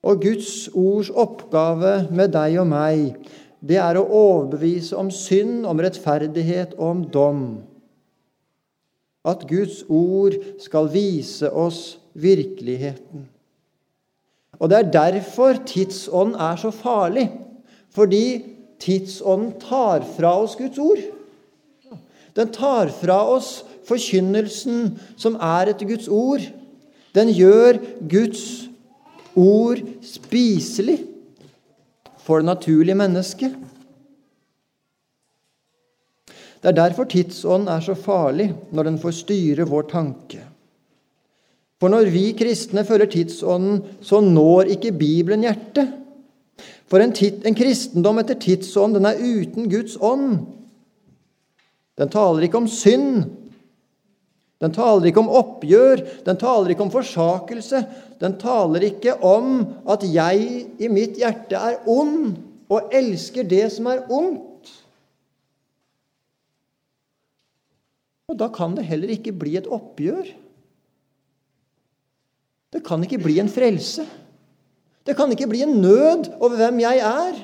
Og 0.03 0.21
Guds 0.21 0.69
ords 0.69 1.11
oppgave 1.11 2.09
med 2.11 2.29
deg 2.35 2.59
og 2.61 2.67
meg, 2.67 3.17
det 3.63 3.79
er 3.79 3.99
å 3.99 4.07
overbevise 4.07 4.97
om 4.99 5.11
synd, 5.15 5.63
om 5.71 5.79
rettferdighet 5.79 6.75
og 6.79 6.87
om 6.89 7.03
dom. 7.15 7.43
At 9.23 9.45
Guds 9.47 9.85
ord 9.87 10.35
skal 10.59 10.91
vise 10.91 11.47
oss 11.47 12.01
virkeligheten. 12.19 13.29
Og 14.59 14.71
det 14.71 14.79
er 14.79 14.91
derfor 14.95 15.61
tidsånden 15.67 16.35
er 16.43 16.59
så 16.59 16.73
farlig. 16.75 17.29
Fordi 17.95 18.43
tidsånden 18.83 19.55
tar 19.63 20.03
fra 20.17 20.35
oss 20.43 20.57
Guds 20.59 20.79
ord. 20.83 21.05
Den 22.35 22.51
tar 22.51 22.91
fra 22.97 23.21
oss 23.31 23.61
forkynnelsen 23.87 24.97
som 25.21 25.39
er 25.39 25.71
etter 25.71 25.87
Guds 25.87 26.11
ord. 26.11 26.43
Den 27.15 27.31
gjør 27.31 27.79
Guds 28.11 28.45
ord 29.39 29.83
spiselig 30.03 31.12
for 32.23 32.41
det 32.41 32.47
naturlige 32.47 32.99
mennesket. 32.99 33.57
Det 36.63 36.71
er 36.71 36.79
derfor 36.79 37.05
tidsånden 37.11 37.69
er 37.69 37.81
så 37.83 37.95
farlig 37.99 38.53
når 38.71 38.87
den 38.87 38.99
får 39.03 39.17
styre 39.19 39.67
vår 39.67 39.89
tanke. 39.91 40.45
For 41.83 41.91
når 41.91 42.13
vi 42.15 42.29
kristne 42.39 42.85
følger 42.87 43.11
tidsånden, 43.11 43.81
så 44.07 44.21
når 44.23 44.71
ikke 44.77 44.93
Bibelen 44.95 45.43
hjertet. 45.43 45.91
For 46.87 47.03
en, 47.03 47.11
en 47.19 47.57
kristendom 47.59 48.21
etter 48.23 48.39
tidsånd, 48.39 48.95
den 48.95 49.09
er 49.09 49.19
uten 49.19 49.67
Guds 49.73 49.97
ånd. 49.99 50.45
Den 51.99 52.13
taler 52.13 52.47
ikke 52.47 52.61
om 52.61 52.69
synd. 52.71 53.25
Den 54.63 54.75
taler 54.75 55.09
ikke 55.09 55.23
om 55.25 55.33
oppgjør, 55.35 56.05
den 56.23 56.39
taler 56.39 56.71
ikke 56.71 56.85
om 56.85 56.93
forsakelse. 56.95 57.83
Den 58.23 58.37
taler 58.39 58.85
ikke 58.87 59.17
om 59.27 59.65
at 59.91 60.07
jeg 60.07 60.63
i 60.79 60.91
mitt 60.93 61.19
hjerte 61.19 61.59
er 61.59 61.83
ond 61.91 62.37
og 62.71 62.95
elsker 62.95 63.47
det 63.49 63.67
som 63.75 63.91
er 63.91 64.05
ondt. 64.07 64.71
Og 68.31 68.39
da 68.39 68.49
kan 68.55 68.79
det 68.79 68.87
heller 68.89 69.11
ikke 69.13 69.35
bli 69.37 69.59
et 69.59 69.67
oppgjør. 69.67 70.31
Det 72.73 72.81
kan 72.87 73.03
ikke 73.05 73.21
bli 73.21 73.41
en 73.43 73.51
frelse. 73.53 74.07
Det 75.03 75.19
kan 75.19 75.35
ikke 75.35 75.51
bli 75.51 75.65
en 75.67 75.81
nød 75.83 76.31
over 76.39 76.55
hvem 76.57 76.79
jeg 76.85 77.03
er. 77.03 77.43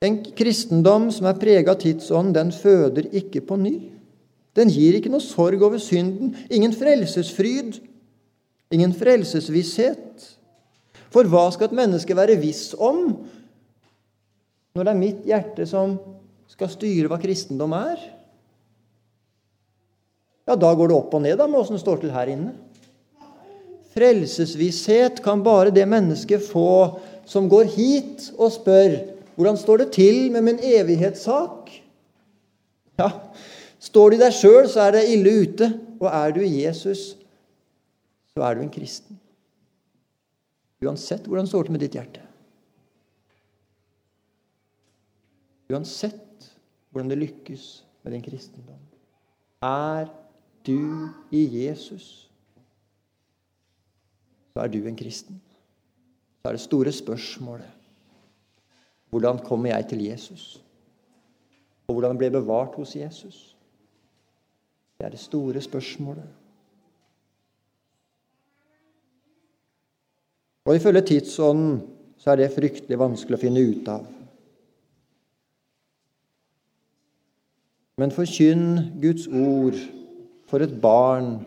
En 0.00 0.18
kristendom 0.36 1.10
som 1.12 1.28
er 1.28 1.38
prega 1.40 1.74
av 1.74 1.80
tidsånd, 1.82 2.32
den 2.36 2.52
føder 2.56 3.10
ikke 3.12 3.42
på 3.44 3.58
ny. 3.60 3.74
Den 4.56 4.72
gir 4.72 4.96
ikke 4.96 5.12
noe 5.12 5.22
sorg 5.22 5.60
over 5.62 5.80
synden, 5.82 6.32
ingen 6.50 6.72
frelsesfryd, 6.74 7.76
ingen 8.72 8.94
frelsesvisshet. 8.96 10.30
For 11.12 11.28
hva 11.28 11.48
skal 11.52 11.68
et 11.68 11.76
menneske 11.76 12.16
være 12.16 12.38
viss 12.40 12.70
om 12.78 13.12
når 14.74 14.86
det 14.86 14.90
er 14.90 14.98
mitt 14.98 15.22
hjerte 15.26 15.66
som 15.66 15.98
skal 16.50 16.70
styre 16.70 17.10
hva 17.10 17.18
kristendom 17.20 17.74
er? 17.76 18.00
ja, 20.50 20.56
da 20.56 20.72
går 20.74 20.90
det 20.90 20.96
opp 20.96 21.14
og 21.14 21.22
ned 21.22 21.38
da, 21.38 21.46
med 21.46 21.60
åssen 21.60 21.78
det 21.78 21.84
står 21.84 22.02
til 22.02 22.14
her 22.14 22.30
inne. 22.32 22.54
Frelsesvisshet 23.94 25.22
kan 25.22 25.42
bare 25.46 25.72
det 25.74 25.86
mennesket 25.90 26.42
få 26.46 27.00
som 27.28 27.48
går 27.50 27.70
hit 27.74 28.30
og 28.36 28.52
spør 28.54 28.96
hvordan 29.40 29.56
står 29.56 29.80
det 29.80 29.92
til 29.96 30.28
med 30.34 30.44
min 30.44 30.60
evighetssak. 30.60 31.72
Ja, 33.00 33.08
Står 33.80 34.12
du 34.12 34.20
deg 34.20 34.34
sjøl, 34.36 34.66
så 34.68 34.84
er 34.84 34.98
det 34.98 35.06
ille 35.08 35.32
ute. 35.40 35.70
Og 36.00 36.08
er 36.12 36.34
du 36.36 36.42
Jesus, 36.44 37.14
så 38.34 38.44
er 38.44 38.56
du 38.56 38.64
en 38.64 38.72
kristen. 38.72 39.16
Uansett 40.84 41.26
hvordan 41.28 41.48
står 41.48 41.66
til 41.66 41.76
med 41.76 41.82
ditt 41.84 41.96
hjerte. 41.96 42.24
Uansett 45.72 46.48
hvordan 46.90 47.12
det 47.12 47.20
lykkes 47.20 47.66
med 48.04 48.16
din 48.16 48.24
kristendom. 48.24 48.80
Er 49.64 50.08
du 50.66 51.08
i 51.32 51.42
Jesus, 51.60 52.28
så 54.52 54.64
er 54.64 54.72
du 54.72 54.80
en 54.84 54.96
kristen. 54.96 55.40
Så 56.40 56.48
er 56.48 56.56
det 56.56 56.64
store 56.64 56.92
spørsmålet 56.96 57.79
hvordan 59.10 59.38
kommer 59.44 59.72
jeg 59.72 59.88
til 59.88 60.04
Jesus? 60.04 60.62
Og 61.88 61.94
hvordan 61.94 62.18
ble 62.18 62.28
jeg 62.28 62.32
bevart 62.32 62.76
hos 62.78 62.96
Jesus? 62.96 63.56
Det 64.98 65.06
er 65.06 65.10
det 65.10 65.18
store 65.18 65.60
spørsmålet. 65.60 66.28
Og 70.64 70.76
ifølge 70.76 71.02
tidsånden 71.02 71.80
så 72.18 72.30
er 72.30 72.36
det 72.36 72.52
fryktelig 72.54 72.98
vanskelig 73.00 73.38
å 73.38 73.40
finne 73.40 73.62
ut 73.64 73.88
av. 73.90 74.04
Men 78.00 78.12
forkynn 78.14 78.92
Guds 79.02 79.26
ord 79.26 79.78
for 80.48 80.62
et 80.64 80.76
barn 80.82 81.40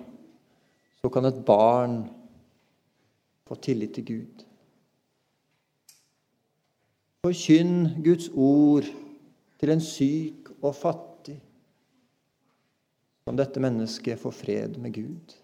så 1.02 1.10
kan 1.14 1.26
et 1.30 1.40
barn 1.46 2.02
få 3.48 3.56
tillit 3.56 3.96
til 3.96 4.06
Gud. 4.06 4.43
Forkynn 7.24 8.02
Guds 8.04 8.26
ord 8.36 8.84
til 9.62 9.72
en 9.72 9.80
syk 9.80 10.50
og 10.60 10.74
fattig. 10.76 11.38
Om 13.24 13.38
dette 13.40 13.62
mennesket 13.64 14.20
får 14.20 14.34
fred 14.36 14.76
med 14.84 14.92
Gud? 14.98 15.36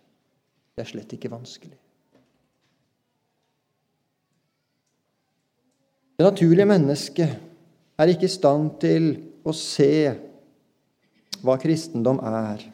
Det 0.76 0.84
er 0.84 0.89
slett 0.89 1.13
ikke 1.15 1.32
vanskelig. 1.32 1.78
Det 6.20 6.28
naturlige 6.28 6.68
mennesket 6.68 7.38
er 7.96 8.12
ikke 8.12 8.28
i 8.28 8.34
stand 8.34 8.74
til 8.84 9.08
å 9.48 9.56
se 9.56 9.94
hva 11.39 11.56
kristendom 11.63 12.20
er. 12.20 12.65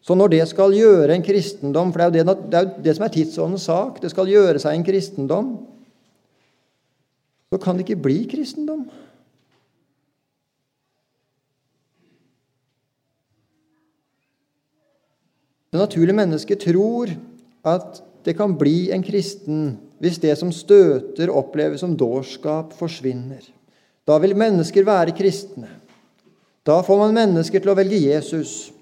Så 0.00 0.16
når 0.16 0.32
det 0.38 0.42
skal 0.48 0.72
gjøre 0.72 1.12
en 1.12 1.24
kristendom 1.24 1.92
For 1.92 2.00
det 2.00 2.22
er 2.22 2.24
jo 2.24 2.32
det, 2.32 2.48
det, 2.48 2.56
er 2.56 2.64
jo 2.64 2.82
det 2.88 2.96
som 2.96 3.04
er 3.04 3.12
tidsåndens 3.12 3.68
sak. 3.68 4.00
Det 4.00 4.08
skal 4.12 4.32
gjøre 4.32 4.60
seg 4.60 4.72
en 4.72 4.88
kristendom. 4.88 5.52
Så 7.54 7.58
kan 7.62 7.76
det 7.78 7.84
ikke 7.84 8.02
bli 8.02 8.24
kristendom. 8.26 8.80
Det 15.70 15.78
naturlige 15.78 16.16
mennesket 16.18 16.64
tror 16.66 17.12
at 17.62 18.00
det 18.26 18.34
kan 18.34 18.56
bli 18.58 18.90
en 18.90 19.04
kristen 19.06 19.60
hvis 20.02 20.18
det 20.18 20.34
som 20.40 20.50
støter, 20.50 21.30
oppleves 21.30 21.84
som 21.84 21.94
dårskap, 21.94 22.72
forsvinner. 22.74 23.46
Da 24.02 24.18
vil 24.18 24.34
mennesker 24.34 24.82
være 24.82 25.14
kristne. 25.14 25.70
Da 26.66 26.80
får 26.82 26.98
man 27.04 27.14
mennesker 27.14 27.62
til 27.62 27.70
å 27.70 27.76
velge 27.78 28.00
Jesus. 28.02 28.72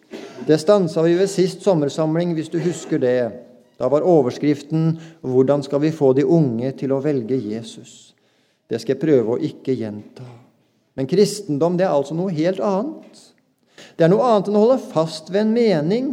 Det 0.48 0.56
stansa 0.64 1.04
vi 1.04 1.18
ved 1.20 1.28
sist 1.28 1.60
sommersamling, 1.60 2.32
hvis 2.32 2.48
du 2.48 2.56
husker 2.64 3.04
det. 3.04 3.34
Da 3.76 3.92
var 3.92 4.00
overskriften 4.00 4.98
'Hvordan 5.20 5.62
skal 5.62 5.80
vi 5.80 5.90
få 5.90 6.12
de 6.16 6.24
unge 6.24 6.72
til 6.72 6.92
å 6.92 7.02
velge 7.04 7.36
Jesus?' 7.36 8.11
Det 8.70 8.80
skal 8.80 8.94
jeg 8.94 9.02
prøve 9.02 9.34
å 9.34 9.42
ikke 9.42 9.74
gjenta. 9.76 10.26
Men 10.96 11.08
kristendom 11.08 11.78
det 11.78 11.86
er 11.86 11.94
altså 11.94 12.16
noe 12.16 12.32
helt 12.34 12.60
annet. 12.64 13.22
Det 13.96 14.06
er 14.06 14.12
noe 14.12 14.26
annet 14.28 14.50
enn 14.50 14.58
å 14.58 14.64
holde 14.66 14.92
fast 14.92 15.32
ved 15.32 15.46
en 15.46 15.54
mening. 15.56 16.12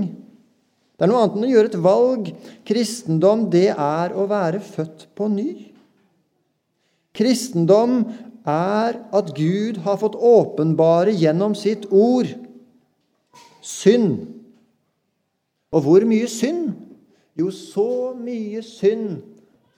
Det 0.95 1.05
er 1.05 1.11
noe 1.11 1.23
annet 1.23 1.37
enn 1.37 1.47
å 1.47 1.51
gjøre 1.53 1.71
et 1.71 1.79
valg. 1.83 2.31
Kristendom, 2.67 3.45
det 3.51 3.69
er 3.73 4.15
å 4.15 4.25
være 4.29 4.61
født 4.63 5.07
på 5.15 5.29
ny. 5.31 5.51
Kristendom 7.15 8.01
er 8.47 8.99
at 9.15 9.31
Gud 9.35 9.81
har 9.85 9.99
fått 10.01 10.15
åpenbare 10.15 11.13
gjennom 11.15 11.55
sitt 11.57 11.87
ord 11.91 12.31
synd. 13.63 14.27
Og 15.75 15.85
hvor 15.85 16.05
mye 16.07 16.27
synd? 16.31 16.73
Jo, 17.39 17.51
så 17.53 18.11
mye 18.19 18.63
synd 18.65 19.21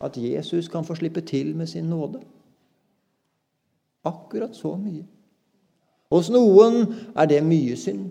at 0.01 0.17
Jesus 0.17 0.69
kan 0.71 0.85
få 0.87 0.95
slippe 0.97 1.21
til 1.21 1.53
med 1.57 1.69
sin 1.69 1.89
nåde. 1.91 2.21
Akkurat 4.05 4.55
så 4.55 4.75
mye. 4.75 5.05
Hos 6.11 6.29
noen 6.33 6.83
er 7.15 7.29
det 7.29 7.39
mye 7.45 7.77
synd. 7.79 8.09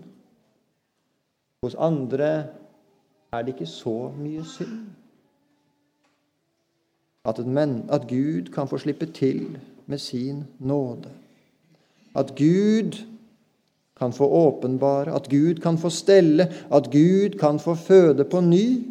Hos 1.61 1.75
andre 1.77 2.31
er 3.31 3.43
det 3.43 3.53
ikke 3.53 3.69
så 3.69 4.11
mye 4.17 4.43
synd. 4.47 4.79
At, 7.25 7.37
men, 7.45 7.83
at 7.93 8.07
Gud 8.09 8.49
kan 8.53 8.67
få 8.67 8.79
slippe 8.81 9.05
til 9.05 9.59
med 9.85 9.97
sin 9.97 10.43
nåde. 10.59 11.11
At 12.15 12.33
Gud 12.35 12.97
kan 13.97 14.13
få 14.13 14.25
åpenbare, 14.25 15.15
at 15.15 15.29
Gud 15.29 15.61
kan 15.61 15.77
få 15.77 15.89
stelle, 15.89 16.49
at 16.71 16.89
Gud 16.91 17.37
kan 17.39 17.59
få 17.59 17.75
føde 17.75 18.25
på 18.25 18.41
ny. 18.41 18.87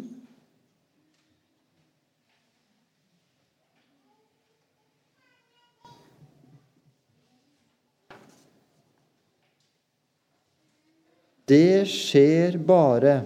Det 11.49 11.87
skjer 11.89 12.57
bare 12.57 13.21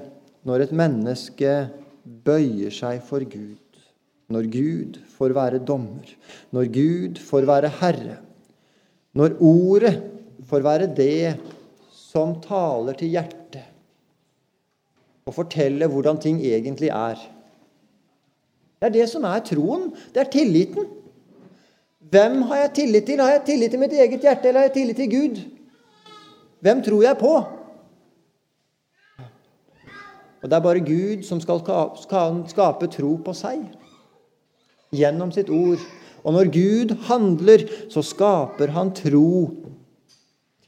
når 0.46 0.66
et 0.66 0.76
menneske 0.76 1.54
bøyer 2.26 2.74
seg 2.74 3.04
for 3.06 3.24
Gud. 3.26 3.62
når 4.26 4.48
Gud 4.50 4.96
får 5.18 5.34
være 5.38 5.60
dommer, 5.62 6.08
når 6.50 6.70
Gud 6.74 7.20
får 7.22 7.46
være 7.46 7.70
herre, 7.78 8.16
når 9.14 9.36
ordet 9.38 9.92
får 10.50 10.64
være 10.66 10.88
det 10.98 11.36
som 11.94 12.34
taler 12.42 12.98
til 12.98 13.14
hjertet 13.14 13.62
og 15.26 15.34
forteller 15.34 15.90
hvordan 15.90 16.18
ting 16.22 16.42
egentlig 16.42 16.90
er. 16.90 17.22
Det 18.82 18.90
er 18.90 18.94
det 18.94 19.06
som 19.10 19.24
er 19.26 19.42
troen. 19.46 19.88
Det 20.14 20.22
er 20.22 20.30
tilliten. 20.30 20.86
Hvem 22.12 22.42
har 22.50 22.60
jeg 22.60 22.74
tillit 22.78 23.06
til? 23.06 23.22
Har 23.22 23.32
jeg 23.32 23.46
tillit 23.48 23.72
til 23.74 23.82
mitt 23.82 23.94
eget 23.94 24.22
hjerte, 24.22 24.48
eller 24.48 24.60
har 24.60 24.68
jeg 24.68 24.76
tillit 24.76 25.00
til 25.02 25.10
Gud? 25.10 25.40
Hvem 26.62 26.84
tror 26.86 27.02
jeg 27.02 27.18
på? 27.18 27.34
Og 30.46 30.50
Det 30.50 30.56
er 30.56 30.62
bare 30.62 30.80
Gud 30.86 31.24
som 31.26 31.40
skal 31.42 31.64
skape 32.46 32.88
tro 32.94 33.16
på 33.26 33.34
seg 33.34 33.64
gjennom 34.94 35.32
sitt 35.34 35.50
ord. 35.50 35.82
Og 36.22 36.36
når 36.36 36.52
Gud 36.54 36.94
handler, 37.08 37.64
så 37.90 38.04
skaper 38.06 38.70
han 38.76 38.92
tro 38.94 39.50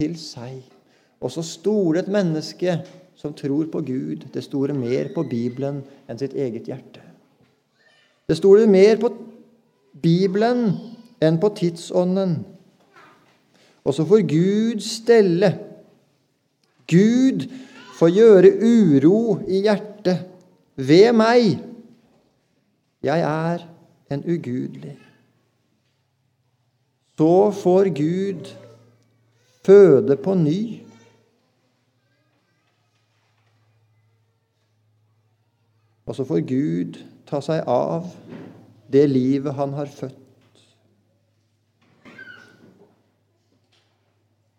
til 0.01 0.15
seg. 0.17 0.63
Og 1.21 1.29
så 1.29 1.45
stoler 1.45 2.01
et 2.01 2.09
menneske 2.09 2.79
som 3.17 3.35
tror 3.37 3.69
på 3.69 3.83
Gud, 3.85 4.25
det 4.33 4.43
stoler 4.45 4.73
mer 4.73 5.11
på 5.13 5.23
Bibelen 5.29 5.83
enn 6.09 6.17
sitt 6.17 6.33
eget 6.33 6.65
hjerte. 6.69 7.05
Det 8.25 8.37
stoler 8.37 8.65
mer 8.65 8.97
på 8.97 9.13
Bibelen 10.01 10.71
enn 11.21 11.37
på 11.37 11.53
tidsånden. 11.53 12.39
Og 13.85 13.93
så 13.93 14.09
får 14.09 14.25
Gud 14.25 14.81
stelle. 14.81 15.53
Gud 16.89 17.45
får 17.97 18.13
gjøre 18.13 18.51
uro 18.61 19.19
i 19.49 19.63
hjertet 19.65 20.25
ved 20.77 21.11
meg. 21.17 21.57
Jeg 23.03 23.23
er 23.25 23.65
en 24.13 24.23
ugudelig. 24.23 24.97
Så 27.17 27.51
får 27.51 27.89
Gud 27.97 28.51
føde 29.65 30.17
på 30.21 30.33
ny. 30.37 30.61
Og 36.05 36.15
så 36.15 36.23
får 36.23 36.45
Gud 36.47 37.01
ta 37.27 37.41
seg 37.43 37.65
av 37.67 38.07
det 38.93 39.03
livet 39.11 39.57
han 39.57 39.73
har 39.75 39.89
født. 39.91 40.23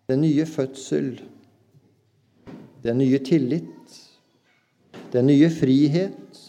Den 0.09 0.21
nye 0.25 0.45
fødsel, 0.49 1.15
den 2.85 3.01
nye 3.03 3.19
tillit, 3.25 3.99
den 5.13 5.29
nye 5.31 5.51
frihet, 5.51 6.43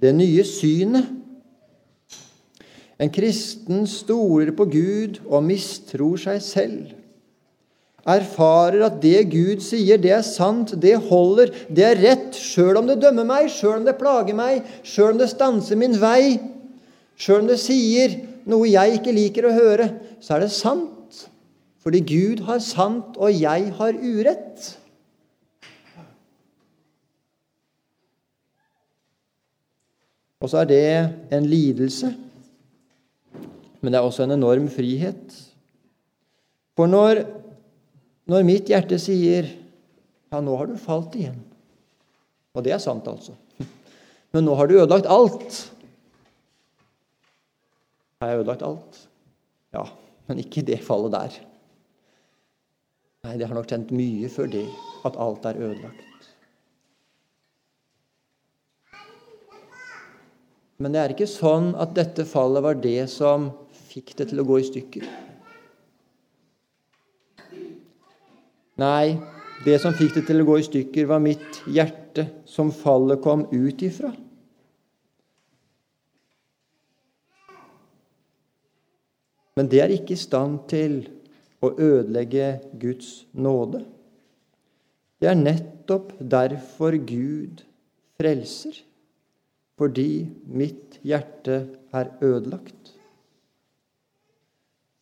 det 0.00 0.12
nye 0.16 0.44
synet. 0.46 1.08
En 2.96 3.10
kristen 3.12 3.84
stoler 3.90 4.54
på 4.56 4.68
Gud 4.72 5.20
og 5.26 5.44
mistror 5.44 6.16
seg 6.20 6.40
selv 6.44 6.94
erfarer 8.06 8.84
at 8.86 9.00
det 9.02 9.26
Gud 9.32 9.62
sier, 9.66 9.98
det 9.98 10.12
er 10.14 10.24
sant, 10.24 10.76
det 10.82 10.94
holder, 11.08 11.50
det 11.68 11.84
er 11.88 12.02
rett, 12.04 12.38
sjøl 12.38 12.78
om 12.78 12.86
det 12.86 13.00
dømmer 13.02 13.26
meg, 13.26 13.50
sjøl 13.50 13.80
om 13.80 13.86
det 13.88 13.96
plager 13.98 14.36
meg, 14.38 14.62
sjøl 14.86 15.16
om 15.16 15.20
det 15.20 15.30
stanser 15.32 15.78
min 15.80 15.98
vei, 15.98 16.38
sjøl 17.18 17.42
om 17.42 17.50
det 17.50 17.58
sier 17.62 18.14
noe 18.46 18.70
jeg 18.70 19.00
ikke 19.00 19.16
liker 19.16 19.48
å 19.48 19.56
høre, 19.56 19.90
så 20.22 20.36
er 20.36 20.46
det 20.46 20.54
sant. 20.54 21.24
Fordi 21.82 22.02
Gud 22.06 22.44
har 22.46 22.62
sant, 22.62 23.18
og 23.18 23.34
jeg 23.34 23.70
har 23.78 23.98
urett. 23.98 24.70
Og 30.46 30.52
så 30.52 30.60
er 30.62 30.68
det 30.70 30.82
en 31.34 31.48
lidelse, 31.50 32.12
men 33.82 33.90
det 33.90 33.98
er 33.98 34.06
også 34.06 34.22
en 34.22 34.36
enorm 34.36 34.68
frihet. 34.70 35.34
For 36.78 36.86
når 36.86 37.24
når 38.30 38.46
mitt 38.46 38.70
hjerte 38.70 38.98
sier 38.98 39.46
ja, 39.46 40.40
nå 40.42 40.54
har 40.58 40.66
du 40.70 40.78
falt 40.78 41.14
igjen. 41.18 41.38
Og 42.56 42.64
det 42.66 42.72
er 42.74 42.82
sant, 42.82 43.06
altså. 43.06 43.36
Men 44.34 44.46
nå 44.46 44.56
har 44.58 44.66
du 44.66 44.74
ødelagt 44.74 45.06
alt. 45.06 45.58
Har 48.20 48.32
jeg 48.32 48.42
ødelagt 48.42 48.64
alt? 48.66 48.98
Ja, 49.76 49.84
men 50.26 50.42
ikke 50.42 50.64
det 50.66 50.80
fallet 50.82 51.14
der. 51.14 51.36
Nei, 53.26 53.36
det 53.38 53.46
har 53.46 53.54
nok 53.58 53.70
kjent 53.70 53.94
mye 53.94 54.30
før 54.32 54.50
det, 54.50 54.66
at 55.06 55.18
alt 55.22 55.46
er 55.46 55.62
ødelagt. 55.68 56.02
Men 60.76 60.92
det 60.92 61.00
er 61.00 61.14
ikke 61.14 61.28
sånn 61.30 61.70
at 61.80 61.94
dette 61.96 62.26
fallet 62.28 62.64
var 62.64 62.76
det 62.82 63.06
som 63.08 63.48
fikk 63.88 64.12
det 64.18 64.28
til 64.32 64.42
å 64.42 64.46
gå 64.48 64.58
i 64.60 64.66
stykker. 64.66 65.06
Nei, 68.76 69.16
det 69.64 69.78
som 69.80 69.96
fikk 69.96 70.18
det 70.18 70.26
til 70.28 70.42
å 70.42 70.48
gå 70.50 70.58
i 70.60 70.66
stykker, 70.66 71.08
var 71.08 71.22
mitt 71.24 71.62
hjerte, 71.64 72.26
som 72.44 72.68
fallet 72.74 73.22
kom 73.24 73.46
ut 73.48 73.82
ifra. 73.86 74.12
Men 79.56 79.70
det 79.72 79.80
er 79.80 79.94
ikke 79.94 80.12
i 80.12 80.20
stand 80.20 80.66
til 80.68 80.98
å 81.64 81.70
ødelegge 81.72 82.50
Guds 82.76 83.24
nåde. 83.32 83.86
Det 85.16 85.30
er 85.30 85.38
nettopp 85.40 86.12
derfor 86.20 86.98
Gud 87.00 87.62
frelser, 88.20 88.76
fordi 89.76 90.26
mitt 90.48 90.98
hjerte 91.04 91.58
er 91.92 92.12
ødelagt. 92.24 92.94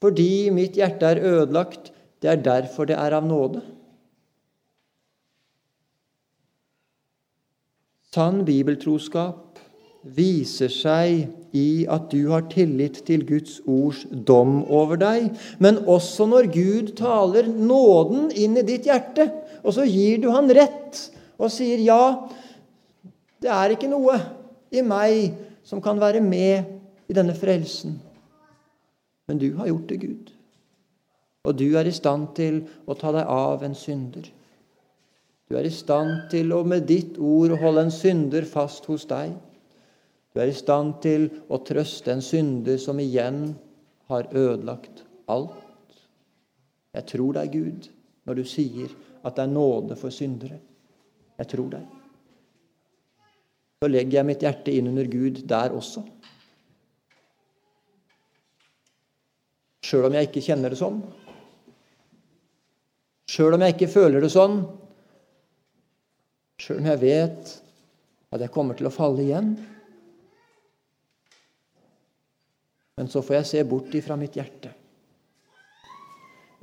Fordi 0.02 0.50
mitt 0.52 0.76
hjerte 0.76 1.14
er 1.14 1.22
ødelagt, 1.22 1.92
det 2.22 2.30
er 2.30 2.42
derfor 2.42 2.88
det 2.88 2.98
er 2.98 3.14
av 3.16 3.26
nåde. 3.26 3.62
Sann 8.14 8.44
bibeltroskap 8.46 9.58
viser 10.04 10.70
seg 10.70 11.56
i 11.56 11.86
at 11.90 12.10
du 12.12 12.28
har 12.30 12.44
tillit 12.52 13.00
til 13.08 13.24
Guds 13.26 13.56
ords 13.70 14.04
dom 14.10 14.60
over 14.68 15.00
deg, 15.00 15.30
men 15.62 15.80
også 15.88 16.26
når 16.28 16.50
Gud 16.54 16.92
taler 16.98 17.48
nåden 17.48 18.28
inn 18.30 18.58
i 18.60 18.66
ditt 18.66 18.86
hjerte, 18.90 19.30
og 19.64 19.74
så 19.78 19.86
gir 19.88 20.20
du 20.22 20.28
han 20.34 20.50
rett 20.52 21.06
og 21.40 21.50
sier 21.50 21.80
ja, 21.82 22.28
det 23.42 23.50
er 23.50 23.74
ikke 23.74 23.90
noe 23.90 24.18
i 24.74 24.84
meg 24.84 25.34
som 25.64 25.82
kan 25.82 26.00
være 26.00 26.20
med 26.24 27.08
i 27.08 27.16
denne 27.16 27.34
frelsen, 27.36 27.98
men 29.28 29.40
du 29.40 29.54
har 29.56 29.70
gjort 29.70 29.88
det, 29.88 30.00
Gud. 30.00 30.32
Og 31.44 31.56
du 31.56 31.66
er 31.76 31.88
i 31.88 31.92
stand 31.92 32.30
til 32.36 32.62
å 32.88 32.96
ta 32.96 33.12
deg 33.12 33.28
av 33.28 33.64
en 33.64 33.76
synder. 33.76 34.26
Du 35.48 35.56
er 35.58 35.68
i 35.68 35.72
stand 35.72 36.30
til 36.32 36.52
å 36.56 36.62
med 36.64 36.86
ditt 36.88 37.18
ord 37.20 37.52
holde 37.60 37.86
en 37.86 37.92
synder 37.92 38.46
fast 38.48 38.88
hos 38.88 39.04
deg. 39.08 39.34
Du 40.32 40.40
er 40.40 40.50
i 40.50 40.56
stand 40.56 40.96
til 41.04 41.28
å 41.52 41.60
trøste 41.64 42.14
en 42.14 42.24
synder 42.24 42.80
som 42.80 43.00
igjen 43.00 43.52
har 44.08 44.28
ødelagt 44.32 45.04
alt. 45.30 45.60
Jeg 46.94 47.08
tror 47.12 47.36
deg, 47.36 47.52
Gud, 47.52 47.90
når 48.24 48.40
du 48.40 48.44
sier 48.48 48.92
at 49.24 49.36
det 49.36 49.44
er 49.44 49.52
nåde 49.52 49.98
for 50.00 50.14
syndere. 50.14 50.58
Jeg 51.38 51.50
tror 51.52 51.70
deg. 51.76 52.03
Så 53.84 53.88
legger 53.92 54.16
jeg 54.16 54.24
mitt 54.24 54.40
hjerte 54.40 54.72
inn 54.72 54.86
under 54.88 55.04
Gud 55.12 55.42
der 55.44 55.74
også. 55.76 56.00
Sjøl 59.84 60.06
om 60.08 60.14
jeg 60.16 60.30
ikke 60.30 60.40
kjenner 60.46 60.72
det 60.72 60.78
sånn. 60.80 61.02
Sjøl 63.28 63.58
om 63.58 63.64
jeg 63.66 63.74
ikke 63.74 63.88
føler 63.92 64.24
det 64.24 64.30
sånn, 64.32 64.54
sjøl 66.64 66.80
om 66.80 66.88
jeg 66.94 67.00
vet 67.02 67.52
at 68.32 68.44
jeg 68.46 68.52
kommer 68.54 68.78
til 68.78 68.88
å 68.88 68.92
falle 68.94 69.20
igjen. 69.20 69.50
Men 72.96 73.10
så 73.12 73.20
får 73.20 73.36
jeg 73.42 73.50
se 73.50 73.64
bort 73.68 73.96
ifra 74.00 74.16
mitt 74.16 74.38
hjerte. 74.40 74.70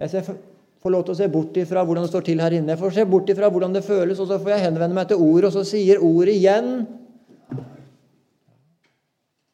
Jeg 0.01 0.25
får 0.25 0.95
lov 0.95 1.05
til 1.05 1.13
å 1.13 1.19
se 1.19 1.29
bort 1.29 1.61
ifra 1.61 1.85
hvordan 1.85 2.07
det 2.07 2.13
står 2.15 2.25
til 2.31 2.41
her 2.41 2.57
inne. 2.57 2.73
Jeg 2.73 2.81
får 2.81 2.97
se 2.97 3.05
bort 3.13 3.29
ifra 3.29 3.51
hvordan 3.53 3.77
det 3.77 3.85
føles, 3.85 4.17
og 4.17 4.31
så 4.31 4.41
får 4.41 4.55
jeg 4.55 4.65
henvende 4.65 4.97
meg 4.97 5.13
til 5.13 5.21
ordet, 5.21 5.51
og 5.51 5.55
så 5.59 5.65
sier 5.75 6.01
ordet 6.01 6.39
igjen 6.39 6.73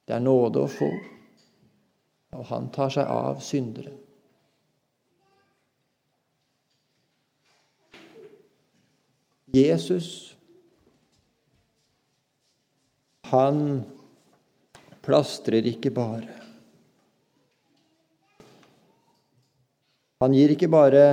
Det 0.07 0.15
er 0.15 0.23
nåde 0.23 0.63
å 0.63 0.71
få, 0.71 0.87
og 2.37 2.43
han 2.47 2.69
tar 2.71 2.93
seg 2.95 3.09
av 3.11 3.41
syndere. 3.43 3.91
Jesus, 9.51 10.35
han 13.31 13.83
plastrer 15.03 15.67
ikke 15.67 15.91
bare. 15.95 16.35
Han 20.23 20.33
gir 20.33 20.55
ikke 20.55 20.71
bare 20.71 21.03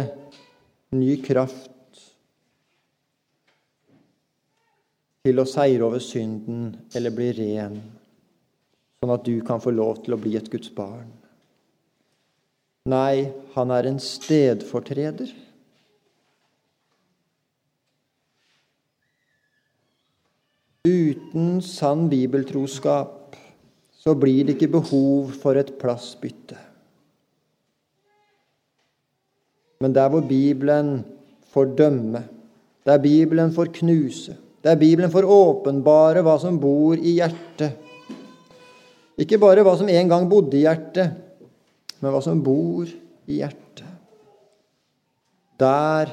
ny 0.94 1.16
kraft 1.24 2.00
til 5.24 5.40
å 5.40 5.48
seire 5.48 5.86
over 5.86 6.02
synden 6.04 6.70
eller 6.94 7.14
bli 7.14 7.30
ren, 7.36 7.76
sånn 9.04 9.14
at 9.18 9.26
du 9.28 9.36
kan 9.44 9.60
få 9.60 9.74
lov 9.74 10.00
til 10.04 10.16
å 10.16 10.20
bli 10.20 10.34
et 10.38 10.48
Guds 10.52 10.72
barn. 10.72 11.10
Nei, 12.88 13.32
han 13.54 13.72
er 13.72 13.88
en 13.88 14.00
stedfortreder. 14.00 15.30
Uten 20.84 21.62
sann 21.64 22.10
bibeltroskap 22.12 23.38
så 23.96 24.12
blir 24.20 24.44
det 24.44 24.58
ikke 24.58 24.74
behov 24.74 25.32
for 25.40 25.56
et 25.56 25.72
plassbytte. 25.80 26.58
Men 29.80 29.96
der 29.96 30.10
hvor 30.12 30.24
Bibelen 30.28 30.98
får 31.52 31.72
dømme, 31.76 32.26
der 32.84 33.00
Bibelen 33.00 33.52
får 33.52 33.72
knuse, 33.80 34.36
der 34.64 34.76
Bibelen 34.80 35.12
får 35.12 35.24
åpenbare 35.28 36.20
hva 36.24 36.36
som 36.40 36.60
bor 36.60 37.00
i 37.00 37.16
hjertet 37.16 37.83
Ikke 39.20 39.38
bare 39.38 39.62
hva 39.62 39.76
som 39.78 39.90
en 39.90 40.10
gang 40.10 40.26
bodde 40.30 40.58
i 40.58 40.64
hjertet, 40.64 41.14
men 42.00 42.10
hva 42.10 42.20
som 42.24 42.42
bor 42.42 42.88
i 43.30 43.38
hjertet. 43.38 43.86
Der 45.60 46.10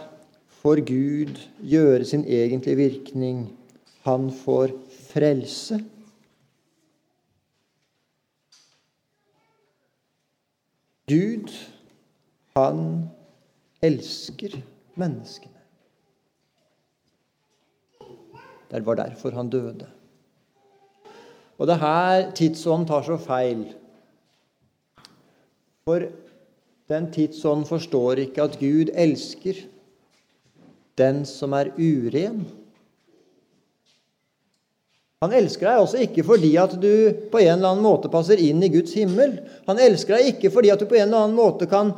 får 0.61 0.83
Gud 0.85 1.39
gjøre 1.65 2.05
sin 2.05 2.25
egentlige 2.29 2.77
virkning. 2.77 3.39
Han 4.05 4.29
får 4.43 4.75
frelse. 5.09 5.79
Gud, 11.09 11.49
han 12.55 12.83
elsker 13.83 14.59
menneskene. 14.95 15.57
Det 18.71 18.85
var 18.85 18.95
derfor 19.01 19.35
han 19.35 19.49
døde. 19.51 19.89
Og 21.61 21.67
det 21.69 21.75
er 21.77 21.83
her 21.83 22.31
tidsånden 22.33 22.87
tar 22.89 23.03
så 23.05 23.19
feil. 23.21 23.67
For 25.85 26.07
den 26.89 27.11
tidsånden 27.13 27.67
forstår 27.69 28.23
ikke 28.23 28.47
at 28.47 28.57
Gud 28.57 28.89
elsker 28.97 29.59
den 30.97 31.21
som 31.29 31.53
er 31.53 31.69
uren. 31.77 32.39
Han 35.21 35.35
elsker 35.37 35.67
deg 35.69 35.83
også 35.83 35.99
ikke 36.01 36.25
fordi 36.25 36.55
at 36.57 36.73
du 36.81 36.93
på 37.29 37.43
en 37.43 37.51
eller 37.53 37.75
annen 37.75 37.85
måte 37.85 38.09
passer 38.09 38.41
inn 38.41 38.63
i 38.65 38.71
Guds 38.73 38.95
himmel. 38.97 39.35
Han 39.67 39.77
elsker 39.77 40.17
deg 40.17 40.31
ikke 40.31 40.49
fordi 40.55 40.71
at 40.73 40.81
du 40.81 40.87
på 40.89 40.97
en 40.97 41.05
eller 41.05 41.27
annen 41.27 41.37
måte 41.37 41.67
kan, 41.69 41.91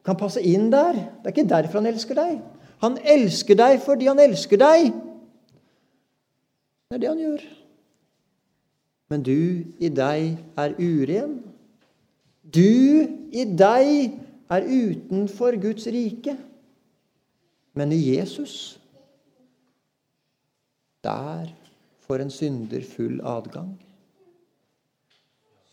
kan 0.00 0.16
passe 0.16 0.40
inn 0.40 0.70
der. 0.72 0.96
Det 0.96 1.28
er 1.28 1.36
ikke 1.36 1.52
derfor 1.52 1.82
han 1.82 1.90
elsker 1.92 2.16
deg. 2.16 2.40
Han 2.80 2.96
elsker 3.04 3.60
deg 3.60 3.84
fordi 3.84 4.08
han 4.08 4.24
elsker 4.24 4.64
deg. 4.64 4.96
Det 6.88 6.96
er 6.96 7.04
det 7.04 7.12
han 7.12 7.22
gjør. 7.26 7.44
Men 9.14 9.22
du 9.22 9.62
i 9.78 9.88
deg 9.94 10.32
er 10.58 10.72
uren. 10.74 11.36
Du 12.42 13.06
i 13.30 13.44
deg 13.46 14.16
er 14.50 14.64
utenfor 14.66 15.54
Guds 15.62 15.86
rike. 15.86 16.34
Men 17.78 17.92
i 17.94 18.00
Jesus, 18.16 18.80
der 21.06 21.52
får 22.08 22.24
en 22.24 22.34
synder 22.34 22.82
full 22.82 23.20
adgang. 23.22 23.76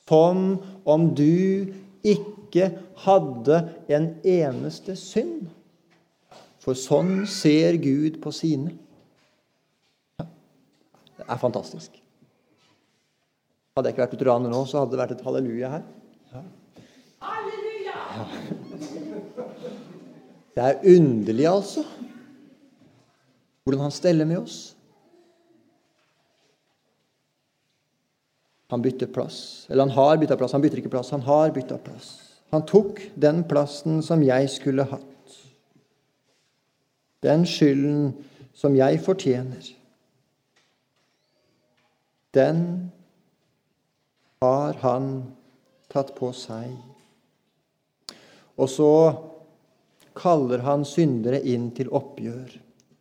Som 0.05 0.59
om 0.85 1.07
du 1.15 1.71
ikke 2.05 2.67
hadde 3.07 3.57
en 3.89 4.07
eneste 4.27 4.93
synd. 4.99 5.47
For 6.61 6.77
sånn 6.77 7.23
ser 7.25 7.79
Gud 7.81 8.21
på 8.21 8.35
sine. 8.35 8.75
Det 10.21 11.25
er 11.25 11.41
fantastisk. 11.41 11.97
Hadde 13.75 13.87
jeg 13.87 13.95
ikke 13.95 14.03
vært 14.03 14.15
lutheraner 14.17 14.51
nå, 14.51 14.61
så 14.67 14.81
hadde 14.81 14.91
det 14.91 14.99
vært 14.99 15.13
et 15.15 15.23
halleluja 15.25 15.69
her. 15.71 15.83
Ja. 16.33 16.41
Ja. 18.11 18.25
Det 20.51 20.63
er 20.67 20.81
underlig, 20.91 21.47
altså, 21.47 21.85
hvordan 23.63 23.85
han 23.85 23.93
steller 23.95 24.27
med 24.27 24.41
oss. 24.41 24.57
Han 28.71 28.83
bytter 28.83 29.07
plass. 29.07 29.67
Eller 29.69 29.87
han 29.87 29.95
har 29.95 30.17
bytta 30.19 30.37
plass. 30.39 30.51
Han 30.51 30.61
bytter 30.63 30.81
ikke 30.81 30.91
plass, 30.91 31.09
han 31.15 31.23
har 31.27 31.51
bytta 31.55 31.77
plass. 31.77 32.11
Han 32.51 32.65
tok 32.67 32.99
den 33.15 33.43
plassen 33.47 34.01
som 34.03 34.23
jeg 34.23 34.49
skulle 34.51 34.83
hatt. 34.87 35.37
Den 37.23 37.45
skylden 37.47 38.11
som 38.57 38.75
jeg 38.75 38.99
fortjener 39.03 39.77
den 42.35 42.91
har 44.41 44.73
han 44.81 45.11
tatt 45.91 46.15
på 46.17 46.31
seg. 46.33 46.73
Og 48.57 48.69
så 48.69 48.93
kaller 50.17 50.63
han 50.65 50.85
syndere 50.85 51.41
inn 51.45 51.69
til 51.77 51.91
oppgjør. 51.93 52.55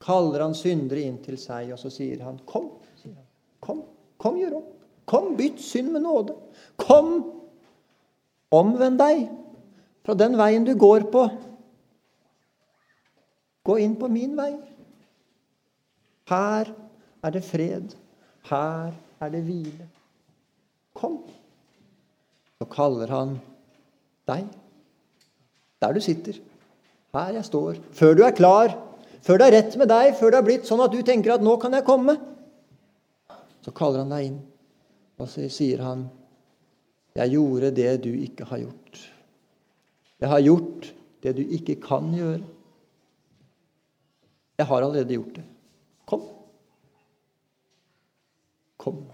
Kaller 0.05 0.45
han 0.45 0.57
syndere 0.57 1.05
inn 1.09 1.17
til 1.25 1.39
seg, 1.41 1.73
og 1.73 1.81
så 1.81 1.91
sier 1.93 2.21
han, 2.25 2.39
'Kom, 2.45 2.71
sier 2.97 3.15
han. 3.15 3.27
kom, 3.61 3.83
kom, 4.17 4.37
gjør 4.37 4.59
opp. 4.59 4.75
Kom, 5.07 5.37
bytt 5.37 5.61
synd 5.61 5.93
med 5.93 6.03
nåde. 6.03 6.37
Kom, 6.77 7.25
omvend 8.51 8.99
deg 8.99 9.29
fra 10.05 10.15
den 10.15 10.37
veien 10.37 10.65
du 10.65 10.75
går 10.75 11.09
på. 11.13 11.25
Gå 13.65 13.79
inn 13.79 13.97
på 13.97 14.09
min 14.09 14.37
vei. 14.37 14.53
Her 16.29 16.75
er 17.25 17.31
det 17.31 17.45
fred. 17.45 17.97
Her 18.51 18.93
er 19.21 19.29
det 19.29 19.43
hvile. 19.45 19.89
Kom. 20.97 21.23
Så 22.59 22.67
kaller 22.71 23.13
han 23.13 23.39
deg 24.29 24.49
der 25.81 25.97
du 25.97 26.01
sitter, 26.05 26.37
her 27.17 27.33
jeg 27.33 27.47
står. 27.47 27.79
Før 27.97 28.17
du 28.19 28.23
er 28.27 28.37
klar, 28.37 28.75
før 29.25 29.41
det 29.41 29.47
er 29.47 29.55
rett 29.57 29.77
med 29.81 29.89
deg, 29.89 30.13
før 30.19 30.35
det 30.35 30.41
er 30.41 30.47
blitt 30.47 30.69
sånn 30.69 30.83
at 30.85 30.93
du 30.93 31.01
tenker 31.01 31.33
at 31.33 31.45
'nå 31.45 31.57
kan 31.61 31.73
jeg 31.73 31.87
komme', 31.87 32.19
så 33.65 33.73
kaller 33.73 34.05
han 34.05 34.13
deg 34.13 34.27
inn, 34.27 34.41
og 35.19 35.29
så 35.29 35.49
sier 35.49 35.81
han 35.81 36.11
'Jeg 37.17 37.33
gjorde 37.33 37.71
det 37.75 38.03
du 38.05 38.13
ikke 38.13 38.45
har 38.45 38.59
gjort'. 38.59 39.01
Jeg 40.21 40.29
har 40.29 40.41
gjort 40.41 40.93
det 41.23 41.37
du 41.37 41.43
ikke 41.43 41.81
kan 41.81 42.13
gjøre. 42.15 42.45
Jeg 44.59 44.67
har 44.67 44.83
allerede 44.83 45.15
gjort 45.15 45.37
det. 45.37 45.45
Kom. 46.07 46.23
Kom. 48.77 49.07